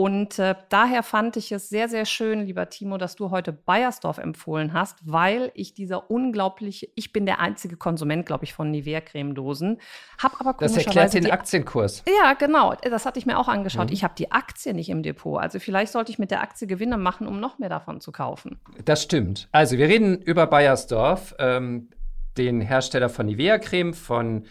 Und 0.00 0.38
äh, 0.38 0.54
daher 0.70 1.02
fand 1.02 1.36
ich 1.36 1.52
es 1.52 1.68
sehr, 1.68 1.86
sehr 1.86 2.06
schön, 2.06 2.46
lieber 2.46 2.70
Timo, 2.70 2.96
dass 2.96 3.16
du 3.16 3.30
heute 3.30 3.52
Bayersdorf 3.52 4.16
empfohlen 4.16 4.72
hast, 4.72 4.96
weil 5.04 5.52
ich 5.52 5.74
dieser 5.74 6.10
unglaubliche, 6.10 6.88
ich 6.94 7.12
bin 7.12 7.26
der 7.26 7.38
einzige 7.38 7.76
Konsument, 7.76 8.24
glaube 8.24 8.44
ich, 8.44 8.54
von 8.54 8.70
Nivea-Cremedosen, 8.70 9.78
habe 10.16 10.36
aber 10.40 10.54
Das 10.58 10.74
erklärt 10.74 11.12
den 11.12 11.30
Aktienkurs. 11.30 12.02
Ja, 12.08 12.32
genau. 12.32 12.72
Das 12.82 13.04
hatte 13.04 13.18
ich 13.18 13.26
mir 13.26 13.38
auch 13.38 13.48
angeschaut. 13.48 13.88
Mhm. 13.88 13.92
Ich 13.92 14.02
habe 14.02 14.14
die 14.16 14.32
Aktie 14.32 14.72
nicht 14.72 14.88
im 14.88 15.02
Depot. 15.02 15.38
Also 15.38 15.58
vielleicht 15.58 15.92
sollte 15.92 16.10
ich 16.10 16.18
mit 16.18 16.30
der 16.30 16.40
Aktie 16.40 16.66
Gewinne 16.66 16.96
machen, 16.96 17.26
um 17.26 17.38
noch 17.38 17.58
mehr 17.58 17.68
davon 17.68 18.00
zu 18.00 18.10
kaufen. 18.10 18.58
Das 18.86 19.02
stimmt. 19.02 19.50
Also 19.52 19.76
wir 19.76 19.86
reden 19.86 20.16
über 20.22 20.46
Bayersdorf, 20.46 21.34
ähm, 21.38 21.90
den 22.38 22.62
Hersteller 22.62 23.10
von 23.10 23.26
Nivea-Creme, 23.26 23.92
von 23.92 24.46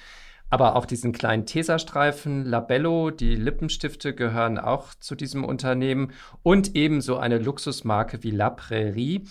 aber 0.49 0.75
auch 0.75 0.85
diesen 0.85 1.11
kleinen 1.11 1.45
Tesastreifen, 1.45 2.45
Labello, 2.45 3.11
die 3.11 3.35
Lippenstifte 3.35 4.13
gehören 4.13 4.57
auch 4.57 4.93
zu 4.95 5.15
diesem 5.15 5.43
Unternehmen 5.43 6.11
und 6.43 6.75
ebenso 6.75 7.17
eine 7.17 7.37
Luxusmarke 7.37 8.23
wie 8.23 8.31
La 8.31 8.49
Prairie. 8.49 9.25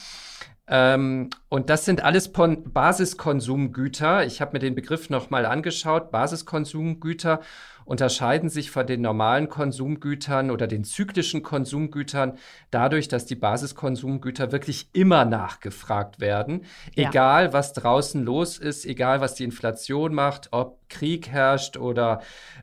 Ähm, 0.68 1.31
und 1.48 1.70
das 1.70 1.85
sind 1.85 2.04
alles 2.04 2.31
Basiskonsumgüter. 2.33 4.24
Ich 4.26 4.40
habe 4.40 4.52
mir 4.52 4.59
den 4.59 4.74
Begriff 4.74 5.11
nochmal 5.11 5.46
angeschaut. 5.46 6.11
Basiskonsumgüter 6.11 7.40
unterscheiden 7.88 8.50
sich 8.50 8.70
von 8.70 8.87
den 8.87 9.00
normalen 9.00 9.48
Konsumgütern 9.48 10.50
oder 10.50 10.66
den 10.66 10.85
zyklischen 10.85 11.42
Konsumgütern 11.42 12.37
dadurch, 12.70 13.09
dass 13.09 13.24
die 13.24 13.35
Basiskonsumgüter 13.35 14.52
wirklich 14.52 14.90
immer 14.92 15.24
nachgefragt 15.24 16.20
werden. 16.20 16.66
Ja. 16.94 17.09
Egal, 17.09 17.54
was 17.54 17.72
draußen 17.72 18.22
los 18.22 18.59
ist, 18.59 18.85
egal, 18.85 19.22
was 19.22 19.37
die 19.37 19.44
Inflation 19.44 20.14
macht, 20.14 20.48
ob 20.50 20.87
Krieg 20.90 21.28
herrscht 21.28 21.78
oder 21.78 22.20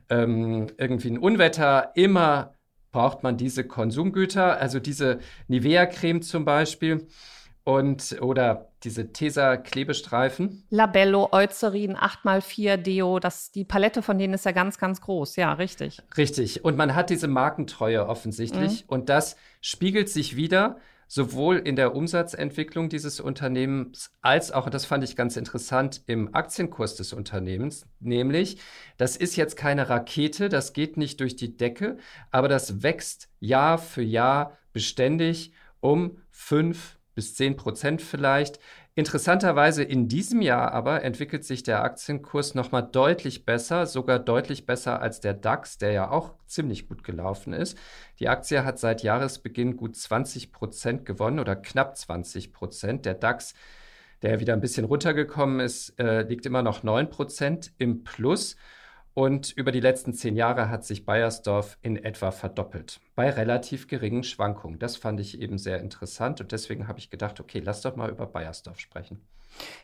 ähm, 0.08 0.68
irgendwie 0.78 1.10
ein 1.10 1.18
Unwetter, 1.18 1.90
immer 1.96 2.52
braucht 2.92 3.24
man 3.24 3.36
diese 3.36 3.64
Konsumgüter, 3.64 4.60
also 4.60 4.78
diese 4.78 5.18
Nivea-Creme 5.48 6.22
zum 6.22 6.44
Beispiel 6.44 7.08
und 7.66 8.18
oder 8.20 8.68
diese 8.84 9.12
Tesa-Klebestreifen. 9.12 10.62
Labello, 10.70 11.30
Eucerin, 11.32 11.96
8x4 11.96 12.76
Deo, 12.76 13.18
das, 13.18 13.50
die 13.50 13.64
Palette 13.64 14.02
von 14.02 14.18
denen 14.18 14.34
ist 14.34 14.44
ja 14.44 14.52
ganz, 14.52 14.78
ganz 14.78 15.00
groß. 15.00 15.34
Ja, 15.34 15.52
richtig. 15.54 16.00
Richtig. 16.16 16.64
Und 16.64 16.76
man 16.76 16.94
hat 16.94 17.10
diese 17.10 17.26
Markentreue 17.26 18.06
offensichtlich. 18.06 18.84
Mhm. 18.84 18.88
Und 18.88 19.08
das 19.08 19.36
spiegelt 19.60 20.08
sich 20.08 20.36
wieder 20.36 20.78
sowohl 21.08 21.56
in 21.56 21.74
der 21.74 21.96
Umsatzentwicklung 21.96 22.88
dieses 22.88 23.18
Unternehmens 23.18 24.12
als 24.22 24.52
auch, 24.52 24.66
und 24.66 24.74
das 24.74 24.84
fand 24.84 25.02
ich 25.02 25.16
ganz 25.16 25.36
interessant, 25.36 26.02
im 26.06 26.36
Aktienkurs 26.36 26.94
des 26.94 27.12
Unternehmens. 27.12 27.86
Nämlich, 27.98 28.58
das 28.96 29.16
ist 29.16 29.34
jetzt 29.34 29.56
keine 29.56 29.88
Rakete, 29.88 30.48
das 30.48 30.72
geht 30.72 30.96
nicht 30.96 31.18
durch 31.18 31.34
die 31.34 31.56
Decke, 31.56 31.98
aber 32.30 32.46
das 32.46 32.84
wächst 32.84 33.28
Jahr 33.40 33.78
für 33.78 34.02
Jahr 34.02 34.56
beständig 34.72 35.52
um 35.80 36.18
5 36.30 36.95
bis 37.16 37.34
10 37.34 37.56
Prozent 37.56 38.02
vielleicht. 38.02 38.60
Interessanterweise 38.94 39.82
in 39.82 40.06
diesem 40.06 40.40
Jahr 40.40 40.72
aber 40.72 41.02
entwickelt 41.02 41.44
sich 41.44 41.64
der 41.64 41.82
Aktienkurs 41.82 42.54
nochmal 42.54 42.88
deutlich 42.90 43.44
besser, 43.44 43.86
sogar 43.86 44.20
deutlich 44.20 44.66
besser 44.66 45.02
als 45.02 45.20
der 45.20 45.34
DAX, 45.34 45.78
der 45.78 45.92
ja 45.92 46.10
auch 46.10 46.34
ziemlich 46.46 46.86
gut 46.88 47.02
gelaufen 47.02 47.52
ist. 47.52 47.76
Die 48.20 48.28
Aktie 48.28 48.64
hat 48.64 48.78
seit 48.78 49.02
Jahresbeginn 49.02 49.76
gut 49.76 49.96
20 49.96 50.52
Prozent 50.52 51.04
gewonnen 51.04 51.40
oder 51.40 51.56
knapp 51.56 51.96
20 51.96 52.52
Prozent. 52.52 53.04
Der 53.04 53.14
DAX, 53.14 53.54
der 54.22 54.38
wieder 54.38 54.52
ein 54.52 54.60
bisschen 54.60 54.84
runtergekommen 54.84 55.60
ist, 55.60 55.98
äh, 55.98 56.22
liegt 56.22 56.46
immer 56.46 56.62
noch 56.62 56.82
9 56.82 57.10
Prozent 57.10 57.72
im 57.78 58.04
Plus. 58.04 58.56
Und 59.18 59.50
über 59.52 59.72
die 59.72 59.80
letzten 59.80 60.12
zehn 60.12 60.36
Jahre 60.36 60.68
hat 60.68 60.84
sich 60.84 61.06
Bayersdorf 61.06 61.78
in 61.80 61.96
etwa 61.96 62.30
verdoppelt, 62.30 63.00
bei 63.14 63.30
relativ 63.30 63.88
geringen 63.88 64.24
Schwankungen. 64.24 64.78
Das 64.78 64.98
fand 64.98 65.20
ich 65.20 65.40
eben 65.40 65.56
sehr 65.56 65.80
interessant 65.80 66.42
und 66.42 66.52
deswegen 66.52 66.86
habe 66.86 66.98
ich 66.98 67.08
gedacht, 67.08 67.40
okay, 67.40 67.60
lass 67.64 67.80
doch 67.80 67.96
mal 67.96 68.10
über 68.10 68.26
Bayersdorf 68.26 68.78
sprechen. 68.78 69.26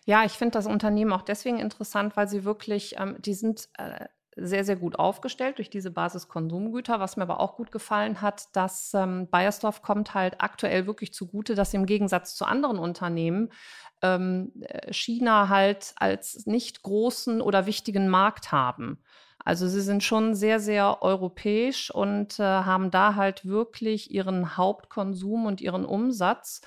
Ja, 0.05 0.27
ich 0.27 0.33
finde 0.33 0.53
das 0.53 0.67
Unternehmen 0.67 1.15
auch 1.15 1.23
deswegen 1.23 1.59
interessant, 1.59 2.15
weil 2.15 2.29
sie 2.29 2.45
wirklich, 2.45 2.97
ähm, 2.99 3.17
die 3.21 3.33
sind 3.33 3.71
äh, 3.79 4.05
sehr, 4.37 4.65
sehr 4.65 4.77
gut 4.77 4.99
aufgestellt 4.99 5.59
durch 5.59 5.71
diese 5.71 5.91
Basiskonsumgüter. 5.91 7.01
Was 7.01 7.17
mir 7.17 7.25
aber 7.25 7.41
auch 7.41 7.57
gut 7.57 7.71
gefallen 7.71 8.23
hat, 8.23 8.55
dass 8.57 8.95
ähm, 8.95 9.29
Bayersdorf 9.31 9.83
kommt 9.83 10.15
halt 10.15 10.41
aktuell 10.41 10.87
wirklich 10.87 11.13
zugute, 11.13 11.55
dass 11.55 11.75
im 11.75 11.87
Gegensatz 11.87 12.35
zu 12.35 12.45
anderen 12.45 12.79
Unternehmen 12.79 13.53
ähm, 14.01 14.53
äh, 14.61 14.93
China 14.93 15.49
halt 15.49 15.95
als 15.97 16.47
nicht 16.47 16.83
großen 16.83 17.41
oder 17.41 17.67
wichtigen 17.67 18.09
Markt 18.09 18.53
haben. 18.53 18.99
Also 19.45 19.67
sie 19.67 19.81
sind 19.81 20.05
schon 20.05 20.35
sehr, 20.35 20.61
sehr 20.61 21.03
europäisch 21.03 21.91
und 21.91 22.39
äh, 22.39 22.43
haben 22.43 22.91
da 22.91 23.17
halt 23.17 23.45
wirklich 23.45 24.13
ihren 24.13 24.57
Hauptkonsum 24.57 25.47
und 25.47 25.61
ihren 25.61 25.85
Umsatz 25.85 26.63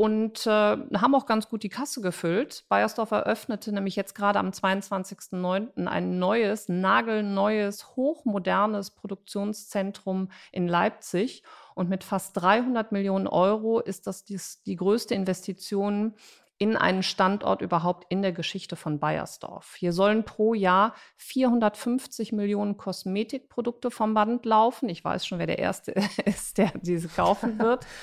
und 0.00 0.46
äh, 0.46 0.50
haben 0.50 1.14
auch 1.14 1.26
ganz 1.26 1.50
gut 1.50 1.62
die 1.62 1.68
Kasse 1.68 2.00
gefüllt. 2.00 2.64
Bayersdorf 2.70 3.10
eröffnete 3.10 3.70
nämlich 3.70 3.96
jetzt 3.96 4.14
gerade 4.14 4.38
am 4.38 4.48
22.09. 4.48 5.86
ein 5.86 6.18
neues, 6.18 6.70
nagelneues, 6.70 7.96
hochmodernes 7.96 8.92
Produktionszentrum 8.92 10.30
in 10.52 10.68
Leipzig. 10.68 11.42
Und 11.74 11.90
mit 11.90 12.02
fast 12.02 12.34
300 12.40 12.92
Millionen 12.92 13.26
Euro 13.26 13.78
ist 13.78 14.06
das 14.06 14.24
dies, 14.24 14.62
die 14.62 14.76
größte 14.76 15.14
Investition 15.14 16.14
in 16.56 16.78
einen 16.78 17.02
Standort 17.02 17.60
überhaupt 17.60 18.06
in 18.08 18.22
der 18.22 18.32
Geschichte 18.32 18.76
von 18.76 19.00
Bayersdorf. 19.00 19.74
Hier 19.78 19.92
sollen 19.92 20.24
pro 20.24 20.54
Jahr 20.54 20.94
450 21.18 22.32
Millionen 22.32 22.78
Kosmetikprodukte 22.78 23.90
vom 23.90 24.14
Band 24.14 24.46
laufen. 24.46 24.88
Ich 24.88 25.04
weiß 25.04 25.26
schon, 25.26 25.38
wer 25.38 25.46
der 25.46 25.58
Erste 25.58 25.92
ist, 26.24 26.56
der 26.56 26.72
diese 26.80 27.08
kaufen 27.08 27.58
wird. 27.58 27.86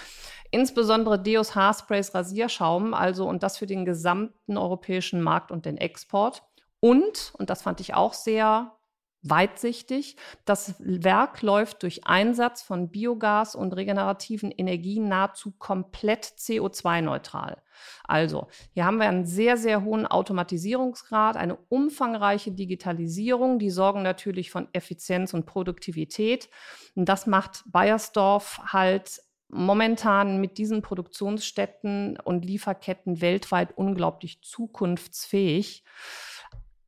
Insbesondere 0.57 1.21
Deos 1.21 1.53
Haarsprays 1.53 2.15
Rasierschaum, 2.15 2.95
also 2.95 3.29
und 3.29 3.43
das 3.43 3.59
für 3.59 3.67
den 3.67 3.85
gesamten 3.85 4.57
europäischen 4.57 5.21
Markt 5.21 5.51
und 5.51 5.67
den 5.67 5.77
Export. 5.77 6.41
Und, 6.79 7.31
und 7.37 7.51
das 7.51 7.61
fand 7.61 7.79
ich 7.79 7.93
auch 7.93 8.15
sehr 8.15 8.75
weitsichtig. 9.21 10.15
Das 10.45 10.73
Werk 10.79 11.43
läuft 11.43 11.83
durch 11.83 12.07
Einsatz 12.07 12.63
von 12.63 12.89
Biogas 12.89 13.53
und 13.53 13.73
regenerativen 13.73 14.49
Energien 14.49 15.07
nahezu 15.07 15.51
komplett 15.59 16.25
CO2-neutral. 16.25 17.61
Also, 18.03 18.47
hier 18.73 18.85
haben 18.85 18.97
wir 18.97 19.07
einen 19.07 19.27
sehr, 19.27 19.57
sehr 19.57 19.83
hohen 19.83 20.07
Automatisierungsgrad, 20.07 21.37
eine 21.37 21.57
umfangreiche 21.69 22.51
Digitalisierung, 22.51 23.59
die 23.59 23.69
sorgen 23.69 24.01
natürlich 24.01 24.49
von 24.49 24.69
Effizienz 24.73 25.35
und 25.35 25.45
Produktivität. 25.45 26.49
Und 26.95 27.07
das 27.07 27.27
macht 27.27 27.63
Bayersdorf 27.67 28.59
halt 28.65 29.21
momentan 29.49 30.41
mit 30.41 30.57
diesen 30.57 30.81
Produktionsstätten 30.81 32.19
und 32.19 32.43
Lieferketten 32.45 33.21
weltweit 33.21 33.77
unglaublich 33.77 34.41
zukunftsfähig 34.41 35.83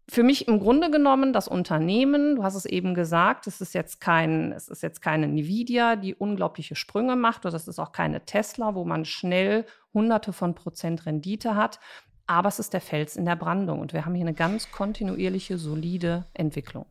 für 0.09 0.23
mich 0.23 0.47
im 0.47 0.59
Grunde 0.59 0.89
genommen 0.89 1.33
das 1.33 1.47
Unternehmen, 1.47 2.35
du 2.35 2.43
hast 2.43 2.55
es 2.55 2.65
eben 2.65 2.95
gesagt, 2.95 3.45
es 3.45 3.61
ist 3.61 3.75
jetzt 3.75 4.01
kein, 4.01 4.51
es 4.51 4.67
ist 4.67 4.81
jetzt 4.81 5.01
keine 5.01 5.27
Nvidia, 5.27 5.95
die 5.95 6.15
unglaubliche 6.15 6.75
Sprünge 6.75 7.15
macht, 7.15 7.45
oder 7.45 7.55
es 7.55 7.67
ist 7.67 7.77
auch 7.77 7.91
keine 7.91 8.25
Tesla, 8.25 8.73
wo 8.73 8.85
man 8.85 9.05
schnell 9.05 9.65
hunderte 9.93 10.33
von 10.33 10.55
Prozent 10.55 11.05
Rendite 11.05 11.55
hat. 11.55 11.79
Aber 12.25 12.49
es 12.49 12.59
ist 12.59 12.73
der 12.73 12.81
Fels 12.81 13.15
in 13.15 13.25
der 13.25 13.35
Brandung 13.35 13.79
und 13.79 13.93
wir 13.93 14.05
haben 14.05 14.15
hier 14.15 14.25
eine 14.25 14.33
ganz 14.33 14.71
kontinuierliche, 14.71 15.57
solide 15.57 16.25
Entwicklung. 16.33 16.85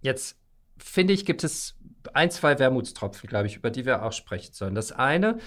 Jetzt 0.00 0.36
finde 0.78 1.14
ich, 1.14 1.26
gibt 1.26 1.44
es 1.44 1.76
ein, 2.12 2.30
zwei 2.30 2.58
Wermutstropfen, 2.58 3.28
glaube 3.28 3.46
ich, 3.46 3.56
über 3.56 3.70
die 3.70 3.86
wir 3.86 4.02
auch 4.02 4.12
sprechen 4.12 4.52
sollen. 4.52 4.74
Das 4.74 4.92
eine 4.92 5.38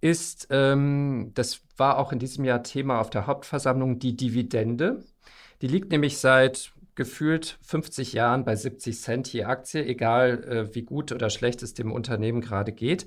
ist, 0.00 0.48
ähm, 0.50 1.32
das 1.34 1.60
war 1.76 1.98
auch 1.98 2.12
in 2.12 2.18
diesem 2.18 2.44
Jahr 2.44 2.62
Thema 2.62 3.00
auf 3.00 3.10
der 3.10 3.26
Hauptversammlung, 3.26 3.98
die 3.98 4.16
Dividende. 4.16 5.04
Die 5.60 5.66
liegt 5.66 5.90
nämlich 5.90 6.18
seit 6.18 6.72
gefühlt 6.94 7.58
50 7.62 8.12
Jahren 8.12 8.44
bei 8.44 8.56
70 8.56 9.00
Cent 9.00 9.32
je 9.32 9.44
Aktie, 9.44 9.84
egal 9.84 10.44
äh, 10.44 10.74
wie 10.74 10.82
gut 10.82 11.12
oder 11.12 11.30
schlecht 11.30 11.62
es 11.62 11.74
dem 11.74 11.92
Unternehmen 11.92 12.40
gerade 12.40 12.72
geht. 12.72 13.06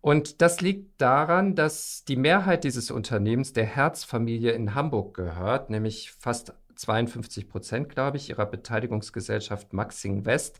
Und 0.00 0.40
das 0.40 0.60
liegt 0.60 1.00
daran, 1.00 1.54
dass 1.54 2.04
die 2.04 2.16
Mehrheit 2.16 2.64
dieses 2.64 2.90
Unternehmens 2.90 3.52
der 3.52 3.66
Herzfamilie 3.66 4.52
in 4.52 4.74
Hamburg 4.74 5.14
gehört, 5.14 5.70
nämlich 5.70 6.12
fast 6.12 6.54
52 6.74 7.48
Prozent, 7.48 7.88
glaube 7.90 8.16
ich, 8.16 8.30
ihrer 8.30 8.46
Beteiligungsgesellschaft 8.46 9.72
Maxing 9.72 10.24
West. 10.24 10.58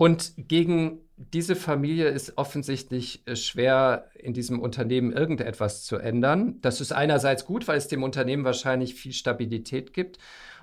Und 0.00 0.32
gegen 0.38 1.02
diese 1.18 1.54
Familie 1.54 2.08
ist 2.08 2.38
offensichtlich 2.38 3.22
äh, 3.26 3.36
schwer, 3.36 4.06
in 4.14 4.32
diesem 4.32 4.58
Unternehmen 4.58 5.12
irgendetwas 5.12 5.84
zu 5.84 5.98
ändern. 5.98 6.58
Das 6.62 6.80
ist 6.80 6.92
einerseits 6.92 7.44
gut, 7.44 7.68
weil 7.68 7.76
es 7.76 7.86
dem 7.86 8.02
Unternehmen 8.02 8.44
wahrscheinlich 8.44 8.94
viel 8.94 9.12
Stabilität 9.12 9.92
gibt. 9.92 10.16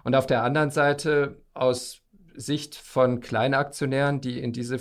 Und 0.04 0.16
auf 0.16 0.26
der 0.26 0.42
anderen 0.42 0.72
Seite 0.72 1.40
aus 1.54 2.02
Sicht 2.34 2.74
von 2.74 3.20
Kleinaktionären, 3.20 4.22
die 4.22 4.40
in 4.40 4.54
diese, 4.54 4.80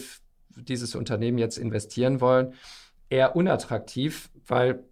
dieses 0.57 0.95
Unternehmen 0.95 1.37
jetzt 1.37 1.59
investieren 1.59 2.23
wollen, 2.23 2.55
eher 3.11 3.37
unattraktiv, 3.37 4.31
weil 4.47 4.85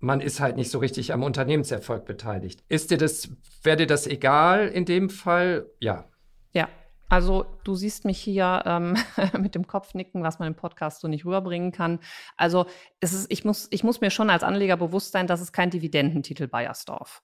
man 0.00 0.20
ist 0.20 0.40
halt 0.40 0.56
nicht 0.56 0.72
so 0.72 0.80
richtig 0.80 1.12
am 1.12 1.22
Unternehmenserfolg 1.22 2.06
beteiligt. 2.06 2.64
Ist 2.68 2.90
dir 2.90 2.98
das, 2.98 3.28
wäre 3.62 3.76
dir 3.76 3.86
das 3.86 4.08
egal 4.08 4.66
in 4.66 4.84
dem 4.84 5.10
Fall? 5.10 5.70
Ja. 5.78 6.10
Ja, 6.52 6.68
also 7.10 7.44
du 7.64 7.74
siehst 7.74 8.04
mich 8.04 8.18
hier 8.18 8.62
ähm, 8.64 8.96
mit 9.38 9.54
dem 9.54 9.66
Kopf 9.66 9.94
nicken, 9.94 10.22
was 10.22 10.38
man 10.38 10.48
im 10.48 10.54
Podcast 10.54 11.00
so 11.00 11.08
nicht 11.08 11.26
rüberbringen 11.26 11.72
kann. 11.72 11.98
Also 12.36 12.66
es 13.00 13.12
ist, 13.12 13.30
ich, 13.30 13.44
muss, 13.44 13.68
ich 13.70 13.84
muss 13.84 14.00
mir 14.00 14.10
schon 14.10 14.30
als 14.30 14.44
Anleger 14.44 14.76
bewusst 14.76 15.12
sein, 15.12 15.26
dass 15.26 15.40
es 15.40 15.52
kein 15.52 15.70
Dividendentitel 15.70 16.46
Bayersdorf. 16.46 17.22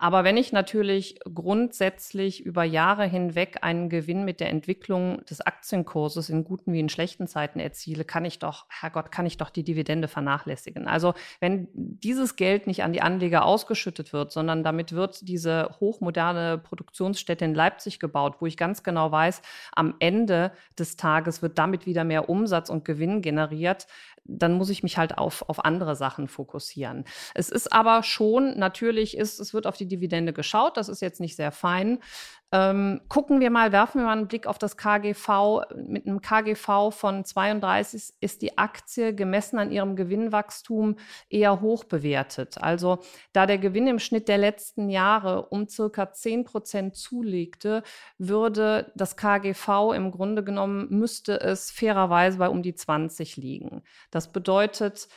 Aber 0.00 0.22
wenn 0.22 0.36
ich 0.36 0.52
natürlich 0.52 1.18
grundsätzlich 1.34 2.46
über 2.46 2.62
Jahre 2.62 3.04
hinweg 3.04 3.58
einen 3.62 3.88
Gewinn 3.88 4.24
mit 4.24 4.38
der 4.38 4.48
Entwicklung 4.48 5.24
des 5.24 5.40
Aktienkurses 5.40 6.28
in 6.28 6.44
guten 6.44 6.72
wie 6.72 6.78
in 6.78 6.88
schlechten 6.88 7.26
Zeiten 7.26 7.58
erziele, 7.58 8.04
kann 8.04 8.24
ich 8.24 8.38
doch, 8.38 8.66
Herrgott, 8.68 9.10
kann 9.10 9.26
ich 9.26 9.38
doch 9.38 9.50
die 9.50 9.64
Dividende 9.64 10.06
vernachlässigen. 10.06 10.86
Also 10.86 11.14
wenn 11.40 11.66
dieses 11.74 12.36
Geld 12.36 12.68
nicht 12.68 12.84
an 12.84 12.92
die 12.92 13.02
Anleger 13.02 13.44
ausgeschüttet 13.44 14.12
wird, 14.12 14.30
sondern 14.30 14.62
damit 14.62 14.92
wird 14.92 15.26
diese 15.26 15.74
hochmoderne 15.80 16.58
Produktionsstätte 16.58 17.44
in 17.44 17.54
Leipzig 17.54 17.98
gebaut, 17.98 18.36
wo 18.38 18.46
ich 18.46 18.56
ganz 18.56 18.84
genau 18.84 19.10
weiß, 19.10 19.42
am 19.74 19.96
Ende 19.98 20.52
des 20.78 20.96
Tages 20.96 21.42
wird 21.42 21.58
damit 21.58 21.86
wieder 21.86 22.04
mehr 22.04 22.28
Umsatz 22.28 22.70
und 22.70 22.84
Gewinn 22.84 23.20
generiert, 23.20 23.88
dann 24.28 24.52
muss 24.52 24.70
ich 24.70 24.82
mich 24.82 24.98
halt 24.98 25.18
auf, 25.18 25.48
auf 25.48 25.64
andere 25.64 25.96
Sachen 25.96 26.28
fokussieren. 26.28 27.04
Es 27.34 27.48
ist 27.48 27.72
aber 27.72 28.02
schon, 28.02 28.58
natürlich 28.58 29.16
ist, 29.16 29.40
es 29.40 29.54
wird 29.54 29.66
auf 29.66 29.76
die 29.76 29.88
Dividende 29.88 30.32
geschaut, 30.32 30.76
das 30.76 30.88
ist 30.88 31.00
jetzt 31.00 31.20
nicht 31.20 31.34
sehr 31.34 31.50
fein. 31.50 31.98
Ähm, 32.50 33.02
gucken 33.08 33.40
wir 33.40 33.50
mal, 33.50 33.72
werfen 33.72 34.00
wir 34.00 34.06
mal 34.06 34.12
einen 34.12 34.26
Blick 34.26 34.46
auf 34.46 34.58
das 34.58 34.78
KGV. 34.78 35.64
Mit 35.76 36.06
einem 36.06 36.22
KGV 36.22 36.90
von 36.90 37.24
32 37.24 38.14
ist 38.20 38.40
die 38.40 38.56
Aktie 38.56 39.14
gemessen 39.14 39.58
an 39.58 39.70
ihrem 39.70 39.96
Gewinnwachstum 39.96 40.96
eher 41.28 41.60
hoch 41.60 41.84
bewertet. 41.84 42.56
Also 42.58 43.00
da 43.34 43.44
der 43.44 43.58
Gewinn 43.58 43.86
im 43.86 43.98
Schnitt 43.98 44.28
der 44.28 44.38
letzten 44.38 44.88
Jahre 44.88 45.46
um 45.46 45.68
circa 45.68 46.10
10 46.10 46.44
Prozent 46.44 46.96
zulegte, 46.96 47.82
würde 48.16 48.92
das 48.94 49.16
KGV 49.18 49.92
im 49.94 50.10
Grunde 50.10 50.42
genommen, 50.42 50.86
müsste 50.88 51.38
es 51.40 51.70
fairerweise 51.70 52.38
bei 52.38 52.48
um 52.48 52.62
die 52.62 52.74
20 52.74 53.36
liegen. 53.36 53.82
Das 54.10 54.32
bedeutet, 54.32 55.08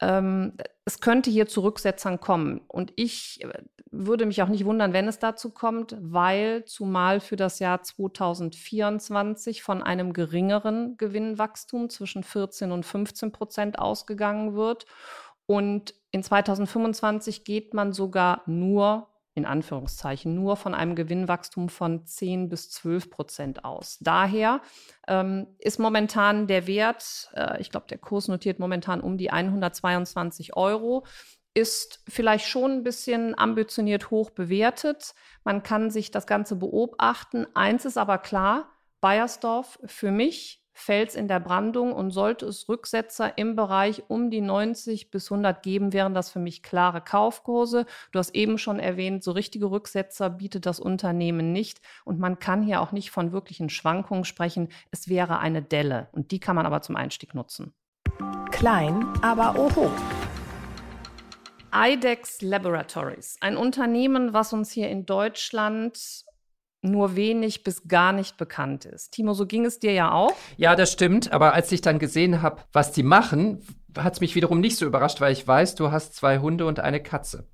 ähm, 0.00 0.54
es 0.84 1.00
könnte 1.00 1.30
hier 1.30 1.46
zu 1.46 1.60
Rücksetzern 1.62 2.20
kommen. 2.20 2.60
Und 2.68 2.92
ich 2.96 3.42
äh, 3.42 3.62
würde 3.90 4.26
mich 4.26 4.42
auch 4.42 4.48
nicht 4.48 4.64
wundern, 4.64 4.92
wenn 4.92 5.08
es 5.08 5.18
dazu 5.18 5.50
kommt, 5.50 5.96
weil 6.00 6.64
zumal 6.64 7.20
für 7.20 7.36
das 7.36 7.58
Jahr 7.58 7.82
2024 7.82 9.62
von 9.62 9.82
einem 9.82 10.12
geringeren 10.12 10.96
Gewinnwachstum 10.96 11.90
zwischen 11.90 12.22
14 12.22 12.72
und 12.72 12.86
15 12.86 13.32
Prozent 13.32 13.78
ausgegangen 13.78 14.54
wird. 14.54 14.86
Und 15.46 15.94
in 16.12 16.22
2025 16.22 17.44
geht 17.44 17.74
man 17.74 17.92
sogar 17.92 18.42
nur 18.46 19.09
in 19.40 19.46
Anführungszeichen 19.46 20.34
nur 20.34 20.56
von 20.56 20.74
einem 20.74 20.94
Gewinnwachstum 20.94 21.68
von 21.68 22.04
10 22.04 22.48
bis 22.48 22.70
12 22.70 23.10
Prozent 23.10 23.64
aus. 23.64 23.98
Daher 24.00 24.60
ähm, 25.08 25.46
ist 25.58 25.78
momentan 25.78 26.46
der 26.46 26.66
Wert, 26.66 27.30
äh, 27.34 27.60
ich 27.60 27.70
glaube, 27.70 27.86
der 27.88 27.98
Kurs 27.98 28.28
notiert 28.28 28.58
momentan 28.58 29.00
um 29.00 29.16
die 29.16 29.30
122 29.30 30.56
Euro, 30.56 31.04
ist 31.54 32.02
vielleicht 32.08 32.46
schon 32.46 32.70
ein 32.70 32.82
bisschen 32.84 33.36
ambitioniert 33.36 34.10
hoch 34.10 34.30
bewertet. 34.30 35.14
Man 35.42 35.62
kann 35.62 35.90
sich 35.90 36.10
das 36.10 36.26
Ganze 36.26 36.56
beobachten. 36.56 37.46
Eins 37.54 37.84
ist 37.84 37.98
aber 37.98 38.18
klar, 38.18 38.70
Bayersdorf 39.00 39.78
für 39.86 40.10
mich 40.10 40.59
Fels 40.80 41.14
in 41.14 41.28
der 41.28 41.40
Brandung 41.40 41.92
und 41.92 42.10
sollte 42.10 42.46
es 42.46 42.68
Rücksetzer 42.68 43.36
im 43.38 43.54
Bereich 43.54 44.04
um 44.08 44.30
die 44.30 44.40
90 44.40 45.10
bis 45.10 45.30
100 45.30 45.62
geben, 45.62 45.92
wären 45.92 46.14
das 46.14 46.30
für 46.30 46.38
mich 46.38 46.62
klare 46.62 47.00
Kaufkurse. 47.00 47.86
Du 48.12 48.18
hast 48.18 48.34
eben 48.34 48.58
schon 48.58 48.80
erwähnt, 48.80 49.22
so 49.22 49.32
richtige 49.32 49.70
Rücksetzer 49.70 50.30
bietet 50.30 50.66
das 50.66 50.80
Unternehmen 50.80 51.52
nicht 51.52 51.80
und 52.04 52.18
man 52.18 52.38
kann 52.38 52.62
hier 52.62 52.80
auch 52.80 52.92
nicht 52.92 53.10
von 53.10 53.32
wirklichen 53.32 53.68
Schwankungen 53.68 54.24
sprechen. 54.24 54.68
Es 54.90 55.08
wäre 55.08 55.38
eine 55.38 55.62
Delle 55.62 56.08
und 56.12 56.30
die 56.30 56.40
kann 56.40 56.56
man 56.56 56.66
aber 56.66 56.82
zum 56.82 56.96
Einstieg 56.96 57.34
nutzen. 57.34 57.74
Klein, 58.50 59.06
aber 59.22 59.58
oho. 59.58 59.90
IDEX 61.72 62.42
Laboratories, 62.42 63.36
ein 63.40 63.56
Unternehmen, 63.56 64.32
was 64.32 64.52
uns 64.52 64.72
hier 64.72 64.88
in 64.88 65.06
Deutschland 65.06 66.24
nur 66.82 67.16
wenig 67.16 67.62
bis 67.62 67.88
gar 67.88 68.12
nicht 68.12 68.36
bekannt 68.36 68.84
ist. 68.84 69.10
Timo, 69.12 69.34
so 69.34 69.46
ging 69.46 69.66
es 69.66 69.78
dir 69.78 69.92
ja 69.92 70.12
auch. 70.12 70.34
Ja, 70.56 70.76
das 70.76 70.92
stimmt. 70.92 71.32
Aber 71.32 71.54
als 71.54 71.70
ich 71.72 71.80
dann 71.80 71.98
gesehen 71.98 72.42
habe, 72.42 72.62
was 72.72 72.92
die 72.92 73.02
machen, 73.02 73.62
hat 73.96 74.14
es 74.14 74.20
mich 74.20 74.34
wiederum 74.34 74.60
nicht 74.60 74.76
so 74.76 74.86
überrascht, 74.86 75.20
weil 75.20 75.32
ich 75.32 75.46
weiß, 75.46 75.74
du 75.74 75.90
hast 75.90 76.14
zwei 76.14 76.38
Hunde 76.38 76.66
und 76.66 76.80
eine 76.80 77.02
Katze. 77.02 77.46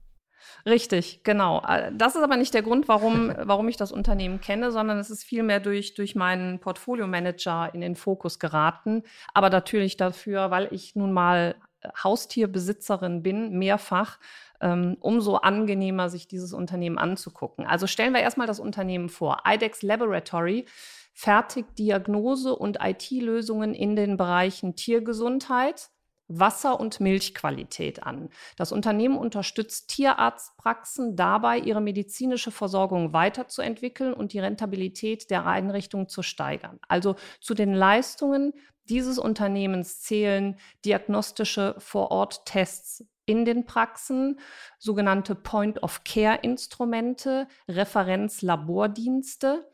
Richtig, 0.65 1.23
genau. 1.23 1.63
Äh, 1.67 1.93
das 1.95 2.17
ist 2.17 2.23
aber 2.23 2.37
nicht 2.37 2.53
der 2.53 2.63
Grund, 2.63 2.89
warum, 2.89 3.33
warum 3.43 3.69
ich 3.69 3.77
das 3.77 3.93
Unternehmen 3.93 4.41
kenne, 4.41 4.73
sondern 4.73 4.99
es 4.99 5.11
ist 5.11 5.25
vielmehr 5.25 5.61
durch, 5.61 5.95
durch 5.95 6.15
meinen 6.15 6.59
Portfolio-Manager 6.59 7.71
in 7.73 7.81
den 7.81 7.95
Fokus 7.95 8.39
geraten. 8.39 9.05
Aber 9.33 9.49
natürlich 9.49 9.97
dafür, 9.97 10.51
weil 10.51 10.69
ich 10.73 10.97
nun 10.97 11.13
mal 11.13 11.55
Haustierbesitzerin 12.03 13.23
bin, 13.23 13.59
mehrfach, 13.59 14.19
umso 14.61 15.37
angenehmer, 15.37 16.09
sich 16.09 16.29
dieses 16.29 16.53
Unternehmen 16.53 16.99
anzugucken. 16.99 17.67
Also 17.67 17.87
stellen 17.87 18.15
wir 18.15 18.21
erstmal 18.21 18.47
das 18.47 18.61
Unternehmen 18.61 19.09
vor. 19.09 19.43
IDEX 19.47 19.83
Laboratory 19.83 20.67
fertigt 21.13 21.79
Diagnose- 21.79 22.55
und 22.55 22.79
IT-Lösungen 22.81 23.75
in 23.75 23.97
den 23.97 24.17
Bereichen 24.17 24.77
Tiergesundheit, 24.77 25.91
Wasser- 26.29 26.81
und 26.81 27.01
Milchqualität 27.01 28.03
an. 28.03 28.29
Das 28.57 28.73
Unternehmen 28.73 29.17
unterstützt 29.17 29.89
Tierarztpraxen 29.89 31.17
dabei, 31.17 31.59
ihre 31.59 31.81
medizinische 31.81 32.51
Versorgung 32.51 33.13
weiterzuentwickeln 33.13 34.13
und 34.13 34.33
die 34.33 34.41
Rentabilität 34.41 35.31
der 35.31 35.47
Einrichtungen 35.47 36.09
zu 36.09 36.23
steigern. 36.23 36.81
Also 36.89 37.17
zu 37.41 37.55
den 37.55 37.73
Leistungen 37.73 38.53
dieses 38.89 39.19
Unternehmens 39.19 40.01
zählen 40.01 40.57
diagnostische 40.85 41.77
Vorort-Tests 41.79 43.05
in 43.27 43.45
den 43.45 43.67
Praxen, 43.67 44.41
sogenannte 44.79 45.35
Point-of-Care-Instrumente, 45.35 47.47
Referenzlabordienste, 47.69 49.69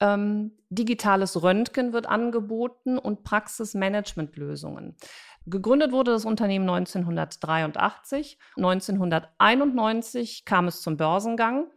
ähm, 0.00 0.52
digitales 0.68 1.42
Röntgen 1.42 1.92
wird 1.92 2.06
angeboten 2.06 2.98
und 2.98 3.24
Praxismanagementlösungen. 3.24 4.96
Gegründet 5.46 5.92
wurde 5.92 6.12
das 6.12 6.24
Unternehmen 6.24 6.68
1983. 6.68 8.38
1991 8.56 10.44
kam 10.44 10.68
es 10.68 10.82
zum 10.82 10.96
Börsengang. 10.96 11.70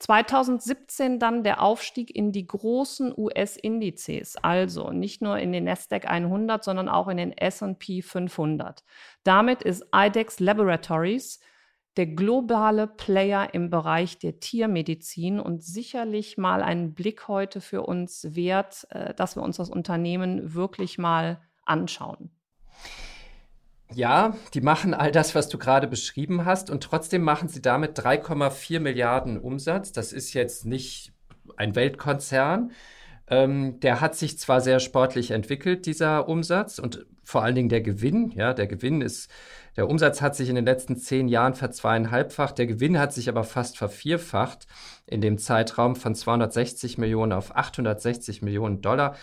2017 0.00 1.18
dann 1.18 1.44
der 1.44 1.62
Aufstieg 1.62 2.14
in 2.14 2.32
die 2.32 2.46
großen 2.46 3.12
US-Indizes, 3.16 4.36
also 4.36 4.90
nicht 4.90 5.20
nur 5.20 5.38
in 5.38 5.52
den 5.52 5.64
Nasdaq 5.64 6.06
100, 6.06 6.64
sondern 6.64 6.88
auch 6.88 7.08
in 7.08 7.18
den 7.18 7.32
S&P 7.32 8.00
500. 8.00 8.82
Damit 9.24 9.62
ist 9.62 9.86
IDEX 9.94 10.40
Laboratories 10.40 11.40
der 11.96 12.06
globale 12.06 12.86
Player 12.86 13.52
im 13.52 13.68
Bereich 13.68 14.18
der 14.18 14.40
Tiermedizin 14.40 15.38
und 15.38 15.62
sicherlich 15.62 16.38
mal 16.38 16.62
einen 16.62 16.94
Blick 16.94 17.28
heute 17.28 17.60
für 17.60 17.82
uns 17.82 18.34
wert, 18.34 18.86
äh, 18.90 19.12
dass 19.14 19.36
wir 19.36 19.42
uns 19.42 19.58
das 19.58 19.68
Unternehmen 19.68 20.54
wirklich 20.54 20.96
mal 20.96 21.42
anschauen. 21.64 22.30
Ja, 23.92 24.36
die 24.54 24.60
machen 24.60 24.94
all 24.94 25.10
das, 25.10 25.34
was 25.34 25.48
du 25.48 25.58
gerade 25.58 25.88
beschrieben 25.88 26.44
hast, 26.44 26.70
und 26.70 26.82
trotzdem 26.82 27.22
machen 27.22 27.48
sie 27.48 27.60
damit 27.60 27.98
3,4 27.98 28.80
Milliarden 28.80 29.38
Umsatz. 29.38 29.92
Das 29.92 30.12
ist 30.12 30.32
jetzt 30.32 30.64
nicht 30.64 31.12
ein 31.56 31.74
Weltkonzern. 31.74 32.70
Ähm, 33.26 33.80
der 33.80 34.00
hat 34.00 34.14
sich 34.14 34.38
zwar 34.38 34.60
sehr 34.60 34.80
sportlich 34.80 35.32
entwickelt, 35.32 35.86
dieser 35.86 36.28
Umsatz, 36.28 36.78
und 36.78 37.06
vor 37.24 37.42
allen 37.42 37.54
Dingen 37.54 37.68
der 37.68 37.80
Gewinn. 37.80 38.30
Ja, 38.32 38.54
der 38.54 38.66
Gewinn 38.66 39.00
ist, 39.02 39.30
der 39.76 39.88
Umsatz 39.88 40.20
hat 40.20 40.34
sich 40.34 40.48
in 40.48 40.56
den 40.56 40.64
letzten 40.64 40.96
zehn 40.96 41.28
Jahren 41.28 41.54
verzweieinhalbfacht. 41.54 42.58
Der 42.58 42.66
Gewinn 42.66 42.98
hat 42.98 43.12
sich 43.12 43.28
aber 43.28 43.44
fast 43.44 43.78
vervierfacht 43.78 44.66
in 45.06 45.20
dem 45.20 45.38
Zeitraum 45.38 45.96
von 45.96 46.14
260 46.14 46.98
Millionen 46.98 47.32
auf 47.32 47.56
860 47.56 48.42
Millionen 48.42 48.82
Dollar. 48.82 49.16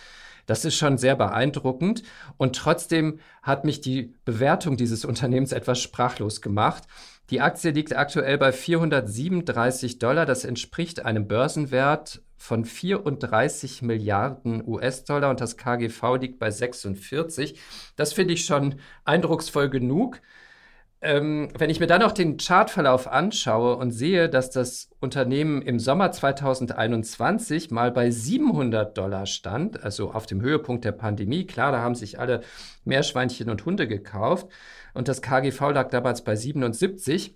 Das 0.47 0.65
ist 0.65 0.75
schon 0.75 0.97
sehr 0.97 1.15
beeindruckend. 1.15 2.01
Und 2.37 2.55
trotzdem 2.55 3.19
hat 3.43 3.63
mich 3.63 3.81
die 3.81 4.15
Bewertung 4.25 4.77
dieses 4.77 5.05
Unternehmens 5.05 5.51
etwas 5.51 5.79
sprachlos 5.79 6.41
gemacht. 6.41 6.83
Die 7.29 7.41
Aktie 7.41 7.71
liegt 7.71 7.95
aktuell 7.95 8.39
bei 8.39 8.51
437 8.51 9.99
Dollar. 9.99 10.25
Das 10.25 10.45
entspricht 10.45 11.05
einem 11.05 11.27
Börsenwert 11.27 12.21
von 12.37 12.63
34 12.63 13.81
Milliarden 13.81 14.65
US-Dollar 14.65 15.29
und 15.29 15.41
das 15.41 15.57
KGV 15.57 16.15
liegt 16.21 16.39
bei 16.39 16.49
46. 16.49 17.59
Das 17.97 18.13
finde 18.13 18.33
ich 18.33 18.45
schon 18.45 18.75
eindrucksvoll 19.03 19.69
genug. 19.69 20.21
Ähm, 20.99 21.49
wenn 21.55 21.69
ich 21.69 21.79
mir 21.79 21.85
dann 21.85 22.01
auch 22.01 22.11
den 22.11 22.37
Chartverlauf 22.37 23.07
anschaue 23.07 23.75
und 23.75 23.91
sehe, 23.91 24.29
dass 24.29 24.49
das 24.49 24.89
Unternehmen 24.99 25.61
im 25.61 25.79
Sommer 25.79 26.11
2021 26.11 27.69
mal 27.69 27.91
bei 27.91 28.09
700 28.09 28.97
Dollar 28.97 29.27
stand, 29.27 29.83
also 29.83 30.11
auf 30.11 30.25
dem 30.25 30.41
Höhepunkt 30.41 30.85
der 30.85 30.93
Pandemie, 30.93 31.45
klar, 31.45 31.71
da 31.71 31.81
haben 31.81 31.93
sich 31.93 32.19
alle 32.19 32.41
Meerschweinchen 32.83 33.49
und 33.51 33.63
Hunde 33.63 33.87
gekauft 33.87 34.47
und 34.95 35.07
das 35.07 35.21
KGV 35.21 35.69
lag 35.71 35.89
damals 35.89 36.23
bei 36.23 36.35
77, 36.35 37.35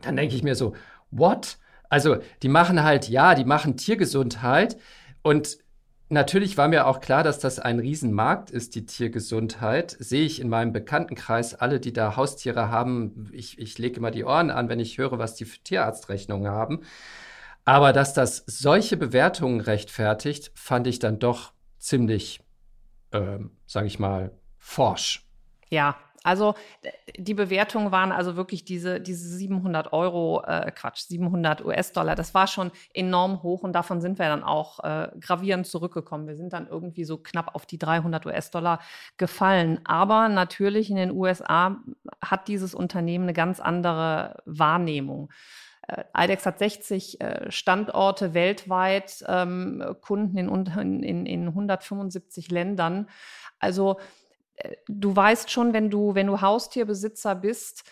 dann 0.00 0.16
denke 0.16 0.34
ich 0.34 0.42
mir 0.42 0.54
so, 0.54 0.74
what? 1.10 1.58
Also 1.90 2.16
die 2.42 2.48
machen 2.48 2.82
halt, 2.82 3.10
ja, 3.10 3.34
die 3.34 3.44
machen 3.44 3.76
Tiergesundheit 3.76 4.78
und 5.22 5.58
Natürlich 6.08 6.56
war 6.56 6.68
mir 6.68 6.86
auch 6.86 7.00
klar, 7.00 7.24
dass 7.24 7.40
das 7.40 7.58
ein 7.58 7.80
Riesenmarkt 7.80 8.50
ist, 8.50 8.76
die 8.76 8.86
Tiergesundheit. 8.86 9.96
Sehe 9.98 10.24
ich 10.24 10.40
in 10.40 10.48
meinem 10.48 10.72
Bekanntenkreis 10.72 11.54
alle, 11.54 11.80
die 11.80 11.92
da 11.92 12.14
Haustiere 12.14 12.70
haben. 12.70 13.28
Ich, 13.32 13.58
ich 13.58 13.76
lege 13.78 13.96
immer 13.96 14.12
die 14.12 14.24
Ohren 14.24 14.50
an, 14.50 14.68
wenn 14.68 14.78
ich 14.78 14.98
höre, 14.98 15.18
was 15.18 15.34
die 15.34 15.44
für 15.44 15.58
Tierarztrechnungen 15.58 16.48
haben. 16.50 16.82
Aber 17.64 17.92
dass 17.92 18.14
das 18.14 18.44
solche 18.46 18.96
Bewertungen 18.96 19.60
rechtfertigt, 19.60 20.52
fand 20.54 20.86
ich 20.86 21.00
dann 21.00 21.18
doch 21.18 21.52
ziemlich, 21.78 22.40
ähm, 23.10 23.50
sage 23.66 23.88
ich 23.88 23.98
mal, 23.98 24.30
forsch. 24.58 25.26
Ja, 25.70 25.96
also 26.26 26.54
die 27.16 27.34
Bewertungen 27.34 27.92
waren 27.92 28.10
also 28.10 28.34
wirklich 28.34 28.64
diese, 28.64 29.00
diese 29.00 29.28
700 29.28 29.92
Euro, 29.92 30.42
äh, 30.44 30.72
Quatsch, 30.72 31.02
700 31.06 31.64
US-Dollar. 31.64 32.16
Das 32.16 32.34
war 32.34 32.48
schon 32.48 32.72
enorm 32.92 33.44
hoch 33.44 33.62
und 33.62 33.72
davon 33.72 34.00
sind 34.00 34.18
wir 34.18 34.26
dann 34.26 34.42
auch 34.42 34.80
äh, 34.80 35.08
gravierend 35.20 35.68
zurückgekommen. 35.68 36.26
Wir 36.26 36.34
sind 36.34 36.52
dann 36.52 36.66
irgendwie 36.66 37.04
so 37.04 37.16
knapp 37.16 37.54
auf 37.54 37.64
die 37.64 37.78
300 37.78 38.26
US-Dollar 38.26 38.80
gefallen. 39.18 39.80
Aber 39.84 40.28
natürlich 40.28 40.90
in 40.90 40.96
den 40.96 41.12
USA 41.12 41.76
hat 42.20 42.48
dieses 42.48 42.74
Unternehmen 42.74 43.26
eine 43.26 43.32
ganz 43.32 43.60
andere 43.60 44.42
Wahrnehmung. 44.46 45.30
Äh, 45.86 46.02
IDEX 46.16 46.44
hat 46.44 46.58
60 46.58 47.20
äh, 47.20 47.52
Standorte 47.52 48.34
weltweit, 48.34 49.24
ähm, 49.28 49.94
Kunden 50.00 50.36
in, 50.38 51.02
in, 51.04 51.24
in 51.24 51.46
175 51.46 52.50
Ländern. 52.50 53.08
Also 53.60 53.98
du 54.88 55.14
weißt 55.14 55.50
schon, 55.50 55.72
wenn 55.72 55.90
du, 55.90 56.14
wenn 56.14 56.26
du 56.26 56.40
Haustierbesitzer 56.40 57.34
bist, 57.34 57.84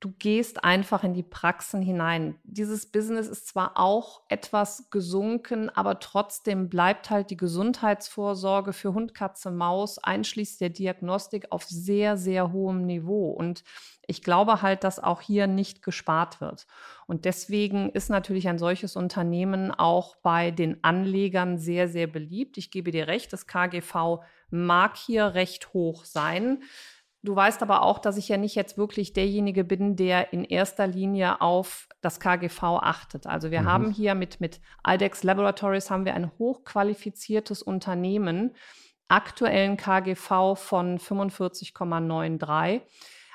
du 0.00 0.12
gehst 0.18 0.62
einfach 0.62 1.04
in 1.04 1.14
die 1.14 1.22
Praxen 1.22 1.80
hinein. 1.80 2.38
Dieses 2.44 2.86
Business 2.86 3.28
ist 3.28 3.48
zwar 3.48 3.78
auch 3.78 4.22
etwas 4.28 4.90
gesunken, 4.90 5.70
aber 5.70 6.00
trotzdem 6.00 6.68
bleibt 6.68 7.08
halt 7.08 7.30
die 7.30 7.36
Gesundheitsvorsorge 7.36 8.72
für 8.72 8.92
Hund, 8.92 9.14
Katze, 9.14 9.50
Maus 9.50 9.98
einschließlich 9.98 10.58
der 10.58 10.70
Diagnostik 10.70 11.50
auf 11.50 11.64
sehr, 11.64 12.18
sehr 12.18 12.52
hohem 12.52 12.84
Niveau. 12.84 13.30
Und 13.30 13.64
ich 14.06 14.22
glaube 14.22 14.62
halt, 14.62 14.84
dass 14.84 15.00
auch 15.00 15.22
hier 15.22 15.46
nicht 15.46 15.82
gespart 15.82 16.40
wird. 16.40 16.66
Und 17.06 17.24
deswegen 17.24 17.90
ist 17.90 18.10
natürlich 18.10 18.48
ein 18.48 18.58
solches 18.58 18.96
Unternehmen 18.96 19.72
auch 19.72 20.16
bei 20.16 20.50
den 20.50 20.84
Anlegern 20.84 21.58
sehr, 21.58 21.88
sehr 21.88 22.06
beliebt. 22.06 22.58
Ich 22.58 22.70
gebe 22.70 22.90
dir 22.90 23.08
recht, 23.08 23.32
das 23.32 23.46
KGV 23.46 24.20
mag 24.50 24.96
hier 24.96 25.34
recht 25.34 25.72
hoch 25.72 26.04
sein. 26.04 26.62
Du 27.26 27.34
weißt 27.34 27.60
aber 27.60 27.82
auch, 27.82 27.98
dass 27.98 28.16
ich 28.16 28.28
ja 28.28 28.36
nicht 28.36 28.54
jetzt 28.54 28.78
wirklich 28.78 29.12
derjenige 29.12 29.64
bin, 29.64 29.96
der 29.96 30.32
in 30.32 30.44
erster 30.44 30.86
Linie 30.86 31.40
auf 31.40 31.88
das 32.00 32.20
KGV 32.20 32.62
achtet. 32.62 33.26
Also 33.26 33.50
wir 33.50 33.62
mhm. 33.62 33.66
haben 33.66 33.90
hier 33.90 34.14
mit, 34.14 34.40
mit 34.40 34.60
IDEX 34.86 35.24
Laboratories 35.24 35.90
haben 35.90 36.04
wir 36.04 36.14
ein 36.14 36.30
hochqualifiziertes 36.38 37.62
Unternehmen, 37.62 38.54
aktuellen 39.08 39.76
KGV 39.76 40.54
von 40.54 41.00
45,93. 41.00 42.82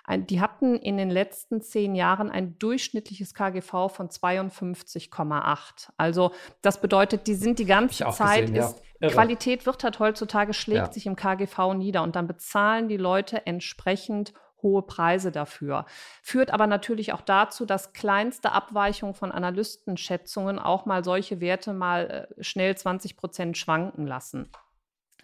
Die 0.08 0.42
hatten 0.42 0.76
in 0.76 0.98
den 0.98 1.10
letzten 1.10 1.62
zehn 1.62 1.96
Jahren 1.96 2.32
ein 2.32 2.58
durchschnittliches 2.58 3.34
KGV 3.34 3.90
von 3.90 4.10
52,8. 4.10 5.90
Also 5.98 6.32
das 6.62 6.82
bedeutet, 6.82 7.28
die 7.28 7.36
sind 7.36 7.60
die 7.60 7.66
ganze 7.66 8.06
Zeit, 8.10 8.48
gesehen, 8.48 8.56
ist, 8.56 8.82
ja. 9.00 9.10
Qualität 9.10 9.66
wird 9.66 9.84
halt 9.84 10.00
heutzutage, 10.00 10.54
schlägt 10.54 10.88
ja. 10.88 10.92
sich 10.92 11.06
im 11.06 11.16
KGV 11.16 11.74
nieder 11.76 12.04
und 12.04 12.16
dann 12.16 12.28
bezahlen 12.28 12.88
die 12.88 12.98
Leute 12.98 13.46
entsprechend 13.46 14.34
hohe 14.62 14.84
Preise 14.84 15.32
dafür. 15.32 15.86
Führt 16.22 16.52
aber 16.52 16.68
natürlich 16.68 17.14
auch 17.14 17.22
dazu, 17.22 17.66
dass 17.66 17.94
kleinste 17.94 18.52
Abweichungen 18.52 19.16
von 19.16 19.32
Analystenschätzungen 19.32 20.60
auch 20.60 20.86
mal 20.86 21.04
solche 21.04 21.42
Werte 21.42 21.74
mal 21.74 22.28
äh, 22.38 22.44
schnell 22.44 22.78
20 22.78 23.18
Prozent 23.18 23.58
schwanken 23.58 24.06
lassen. 24.06 24.52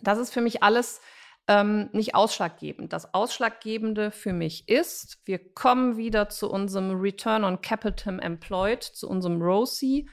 Das 0.02 0.20
ist 0.20 0.32
für 0.32 0.42
mich 0.42 0.64
alles 0.64 1.02
ähm, 1.48 1.90
nicht 1.94 2.16
ausschlaggebend. 2.16 2.94
Das 2.94 3.14
Ausschlaggebende 3.14 4.12
für 4.12 4.34
mich 4.34 4.68
ist, 4.68 5.20
wir 5.26 5.40
kommen 5.54 5.98
wieder 5.98 6.30
zu 6.30 6.52
unserem 6.52 7.00
Return 7.00 7.44
on 7.44 7.62
Capital 7.62 8.20
Employed, 8.20 8.84
zu 8.84 9.10
unserem 9.10 9.42
ROCE. 9.42 10.06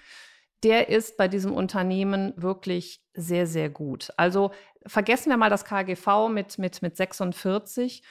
der 0.63 0.89
ist 0.89 1.19
bei 1.19 1.29
diesem 1.29 1.53
Unternehmen 1.53 2.33
wirklich 2.37 3.03
sehr, 3.13 3.47
sehr 3.47 3.69
gut. 3.69 4.11
Also 4.17 4.51
vergessen 4.87 5.29
wir 5.29 5.37
mal 5.37 5.51
das 5.51 5.67
KGV 5.67 6.29
mit, 6.31 6.59
mit, 6.59 6.81
mit 6.81 6.97
46. 6.97 8.03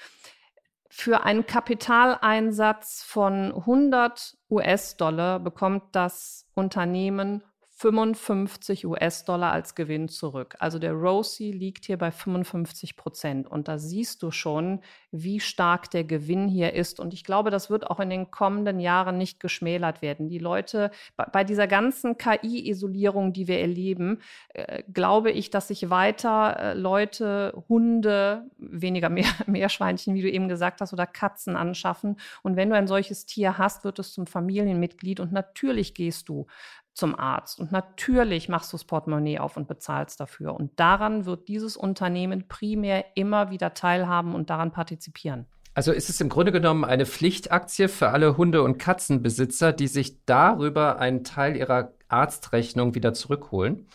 Für 0.90 1.24
einen 1.24 1.48
Kapitaleinsatz 1.48 3.02
von 3.04 3.52
100 3.56 4.38
US-Dollar 4.52 5.40
bekommt 5.40 5.96
das 5.96 6.48
Unternehmen 6.54 7.44
55 7.84 8.88
US-Dollar 8.88 9.52
als 9.52 9.76
Gewinn 9.76 10.08
zurück. 10.08 10.56
Also 10.60 10.80
der 10.80 10.94
ROSI 10.94 11.52
liegt 11.52 11.84
hier 11.84 11.98
bei 11.98 12.12
55 12.12 12.96
Prozent. 12.96 13.52
Und 13.52 13.68
da 13.68 13.78
siehst 13.78 14.24
du 14.24 14.32
schon, 14.32 14.80
wie 15.12 15.42
stark 15.42 15.92
der 15.92 16.06
Gewinn 16.06 16.48
hier 16.48 16.72
ist. 16.76 17.02
Und 17.02 17.14
ich 17.14 17.26
glaube, 17.26 17.52
das 17.52 17.70
wird 17.70 17.86
auch 17.86 18.00
in 18.00 18.10
den 18.10 18.32
kommenden 18.32 18.80
Jahren 18.80 19.18
nicht 19.18 19.42
geschmälert 19.42 20.02
werden. 20.02 20.30
Die 20.30 20.40
Leute, 20.40 20.92
bei 21.34 21.44
dieser 21.44 21.68
ganzen 21.68 22.18
KI-Isolierung, 22.18 23.34
die 23.34 23.50
wir 23.50 23.60
erleben, 23.60 24.22
äh, 24.54 24.84
glaube 24.94 25.32
ich, 25.32 25.50
dass 25.50 25.68
sich 25.68 25.90
weiter 25.90 26.56
äh, 26.58 26.74
Leute, 26.76 27.54
Hunde, 27.68 28.50
weniger 28.60 29.10
mehr, 29.10 29.26
Meerschweinchen, 29.46 30.14
wie 30.14 30.22
du 30.22 30.32
eben 30.32 30.48
gesagt 30.48 30.80
hast, 30.80 30.94
oder 30.94 31.06
Katzen 31.06 31.58
anschaffen. 31.58 32.16
Und 32.44 32.56
wenn 32.56 32.70
du 32.70 32.78
ein 32.78 32.88
solches 32.88 33.26
Tier 33.26 33.58
hast, 33.58 33.84
wird 33.84 34.00
es 34.00 34.14
zum 34.14 34.26
Familienmitglied. 34.26 35.20
Und 35.20 35.34
natürlich 35.34 35.94
gehst 35.94 36.30
du 36.30 36.48
zum 36.94 37.18
Arzt. 37.18 37.60
Und 37.60 37.72
natürlich 37.72 38.50
machst 38.50 38.72
du 38.72 38.78
das 38.78 38.84
Portemonnaie 38.86 39.40
auf 39.40 39.58
und 39.58 39.68
bezahlst 39.68 40.20
dafür. 40.20 40.54
Und 40.54 40.80
daran 40.80 41.26
wird 41.26 41.48
dieses 41.48 41.76
Unternehmen 41.76 42.48
primär 42.48 43.06
immer 43.16 43.50
wieder 43.50 43.74
teilhaben 43.74 44.36
und 44.36 44.50
daran 44.50 44.72
partizipieren. 44.72 45.48
Also 45.76 45.92
ist 45.92 46.10
es 46.10 46.22
im 46.22 46.30
Grunde 46.30 46.52
genommen 46.52 46.86
eine 46.86 47.08
Pflichtaktie 47.08 47.88
für 47.88 48.10
alle 48.10 48.38
Hunde- 48.38 48.62
und 48.62 48.78
Katzenbesitzer, 48.78 49.74
die 49.74 49.88
sich 49.88 50.24
darüber 50.26 51.00
einen 51.00 51.24
Teil 51.24 51.58
ihrer 51.58 51.94
Arztrechnung 52.10 52.94
wieder 52.94 53.14
zurückholen? 53.14 53.88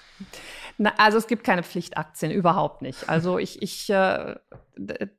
Na, 0.77 0.93
also 0.99 1.19
es 1.19 1.29
gibt 1.29 1.45
keine 1.45 1.63
Pflichtaktien, 1.63 2.33
überhaupt 2.33 2.83
nicht. 2.83 3.09
Also 3.09 3.39
ich, 3.39 3.63
ich 3.63 3.89
äh, 3.91 4.37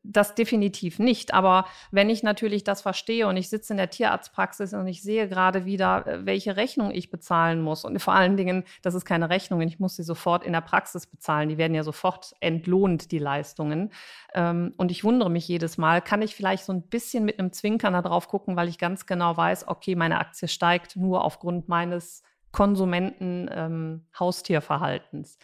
das 0.09 0.35
definitiv 0.35 0.99
nicht. 0.99 1.33
Aber 1.33 1.65
wenn 1.91 2.09
ich 2.09 2.23
natürlich 2.23 2.63
das 2.63 2.81
verstehe 2.81 3.27
und 3.27 3.35
ich 3.37 3.49
sitze 3.49 3.73
in 3.73 3.77
der 3.77 3.89
Tierarztpraxis 3.89 4.73
und 4.73 4.87
ich 4.87 5.01
sehe 5.01 5.29
gerade 5.29 5.65
wieder, 5.65 6.05
äh, 6.07 6.25
welche 6.25 6.57
Rechnung 6.57 6.91
ich 6.91 7.09
bezahlen 7.11 7.61
muss 7.61 7.85
und 7.85 7.97
vor 7.99 8.13
allen 8.13 8.35
Dingen, 8.35 8.65
das 8.81 8.95
ist 8.95 9.05
keine 9.05 9.29
Rechnung, 9.29 9.61
ich 9.61 9.79
muss 9.79 9.95
sie 9.95 10.03
sofort 10.03 10.43
in 10.43 10.51
der 10.53 10.61
Praxis 10.61 11.05
bezahlen. 11.07 11.49
Die 11.49 11.57
werden 11.57 11.75
ja 11.75 11.83
sofort 11.83 12.33
entlohnt, 12.39 13.11
die 13.11 13.19
Leistungen. 13.19 13.91
Ähm, 14.33 14.73
und 14.77 14.89
ich 14.91 15.03
wundere 15.03 15.29
mich 15.29 15.47
jedes 15.47 15.77
Mal, 15.77 16.01
kann 16.01 16.23
ich 16.23 16.35
vielleicht 16.35 16.65
so 16.65 16.73
ein 16.73 16.81
bisschen 16.81 17.23
mit 17.23 17.37
einem 17.39 17.53
Zwinkern 17.53 17.93
da 17.93 18.01
drauf 18.01 18.27
gucken, 18.27 18.55
weil 18.55 18.67
ich 18.67 18.79
ganz 18.79 19.05
genau 19.05 19.37
weiß, 19.37 19.67
okay, 19.67 19.93
meine 19.95 20.19
Aktie 20.19 20.47
steigt 20.47 20.95
nur 20.95 21.23
aufgrund 21.23 21.69
meines 21.69 22.23
Konsumenten-Haustierverhaltens. 22.51 25.37
Ähm, 25.37 25.43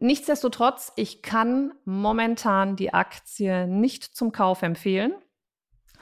Nichtsdestotrotz, 0.00 0.92
ich 0.96 1.20
kann 1.20 1.74
momentan 1.84 2.74
die 2.74 2.94
Aktie 2.94 3.66
nicht 3.66 4.04
zum 4.04 4.32
Kauf 4.32 4.62
empfehlen. 4.62 5.14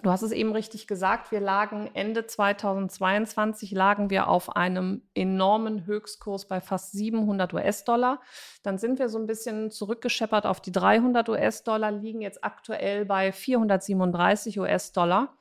Du 0.03 0.11
hast 0.11 0.23
es 0.23 0.33
eben 0.33 0.53
richtig 0.53 0.87
gesagt, 0.87 1.31
wir 1.31 1.40
lagen 1.40 1.90
Ende 1.95 2.27
2022 2.27 3.71
lagen 3.73 4.11
wir 4.11 4.29
auf 4.29 4.57
einem 4.57 5.03
enormen 5.14 5.87
Höchstkurs 5.87 6.47
bei 6.47 6.61
fast 6.61 6.92
700 6.92 7.55
US-Dollar. 7.55 8.21
Dann 8.62 8.79
sind 8.79 8.99
wir 8.99 9.09
so 9.09 9.18
ein 9.18 9.27
bisschen 9.27 9.71
zurückgescheppert 9.71 10.45
auf 10.45 10.61
die 10.61 10.73
300 10.73 11.29
US-Dollar, 11.29 11.92
liegen 11.92 12.21
jetzt 12.21 12.42
aktuell 12.42 13.05
bei 13.05 13.31
437 13.31 14.59
US-Dollar. 14.59 15.37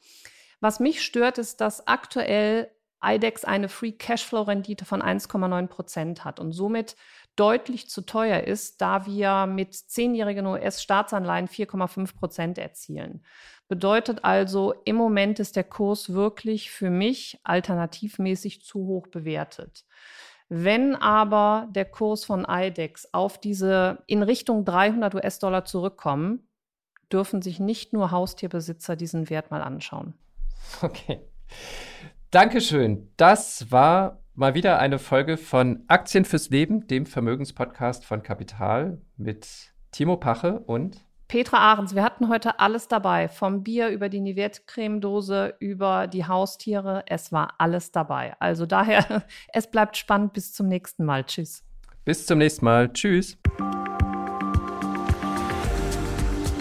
Was 0.59 0.79
mich 0.79 1.03
stört, 1.03 1.39
ist, 1.39 1.59
dass 1.59 1.87
aktuell 1.87 2.71
IDEX 3.03 3.45
eine 3.45 3.67
Free 3.67 3.93
Cashflow 3.93 4.43
Rendite 4.43 4.85
von 4.85 5.01
1,9 5.01 5.67
Prozent 5.67 6.23
hat 6.23 6.39
und 6.39 6.51
somit 6.51 6.95
deutlich 7.35 7.89
zu 7.89 8.01
teuer 8.01 8.41
ist, 8.41 8.81
da 8.81 9.05
wir 9.05 9.45
mit 9.45 9.73
zehnjährigen 9.73 10.45
US-Staatsanleihen 10.45 11.47
4,5 11.47 12.15
Prozent 12.15 12.57
erzielen. 12.57 13.23
Bedeutet 13.67 14.25
also, 14.25 14.73
im 14.83 14.97
Moment 14.97 15.39
ist 15.39 15.55
der 15.55 15.63
Kurs 15.63 16.13
wirklich 16.13 16.71
für 16.71 16.89
mich 16.89 17.39
alternativmäßig 17.43 18.63
zu 18.63 18.85
hoch 18.85 19.07
bewertet. 19.07 19.85
Wenn 20.49 20.95
aber 20.95 21.69
der 21.71 21.85
Kurs 21.85 22.25
von 22.25 22.45
IDEX 22.49 23.13
auf 23.13 23.39
diese 23.39 24.03
in 24.07 24.21
Richtung 24.21 24.65
300 24.65 25.15
US-Dollar 25.15 25.63
zurückkommen, 25.63 26.45
dürfen 27.11 27.41
sich 27.41 27.59
nicht 27.59 27.93
nur 27.93 28.11
Haustierbesitzer 28.11 28.97
diesen 28.97 29.29
Wert 29.29 29.51
mal 29.51 29.61
anschauen. 29.61 30.13
Okay. 30.81 31.21
Dankeschön. 32.31 33.11
Das 33.17 33.71
war 33.71 34.20
mal 34.33 34.53
wieder 34.53 34.79
eine 34.79 34.99
Folge 34.99 35.37
von 35.37 35.83
Aktien 35.87 36.25
fürs 36.25 36.49
Leben, 36.49 36.87
dem 36.87 37.05
Vermögenspodcast 37.05 38.05
von 38.05 38.23
Kapital 38.23 39.01
mit 39.17 39.47
Timo 39.91 40.17
Pache 40.17 40.59
und 40.59 41.05
Petra 41.27 41.59
Ahrens. 41.59 41.95
Wir 41.95 42.03
hatten 42.03 42.27
heute 42.27 42.59
alles 42.59 42.89
dabei, 42.89 43.29
vom 43.29 43.63
Bier 43.63 43.87
über 43.87 44.09
die 44.09 44.19
Nivette-Cremedose 44.19 45.55
über 45.59 46.07
die 46.07 46.25
Haustiere. 46.25 47.03
Es 47.07 47.31
war 47.31 47.53
alles 47.57 47.93
dabei. 47.93 48.33
Also 48.39 48.65
daher, 48.65 49.23
es 49.53 49.67
bleibt 49.67 49.95
spannend. 49.95 50.33
Bis 50.33 50.53
zum 50.53 50.67
nächsten 50.67 51.05
Mal. 51.05 51.23
Tschüss. 51.23 51.63
Bis 52.03 52.25
zum 52.25 52.39
nächsten 52.39 52.65
Mal. 52.65 52.91
Tschüss. 52.91 53.37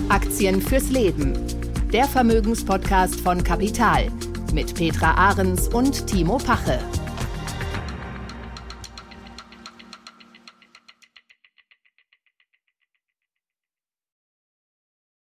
Aktien 0.09 0.61
fürs 0.61 0.89
Leben. 0.91 1.33
Der 1.93 2.05
Vermögenspodcast 2.05 3.21
von 3.21 3.43
Kapital 3.43 4.07
mit 4.53 4.73
Petra 4.77 5.15
Ahrens 5.15 5.67
und 5.67 6.07
Timo 6.07 6.39
Pache. 6.39 6.79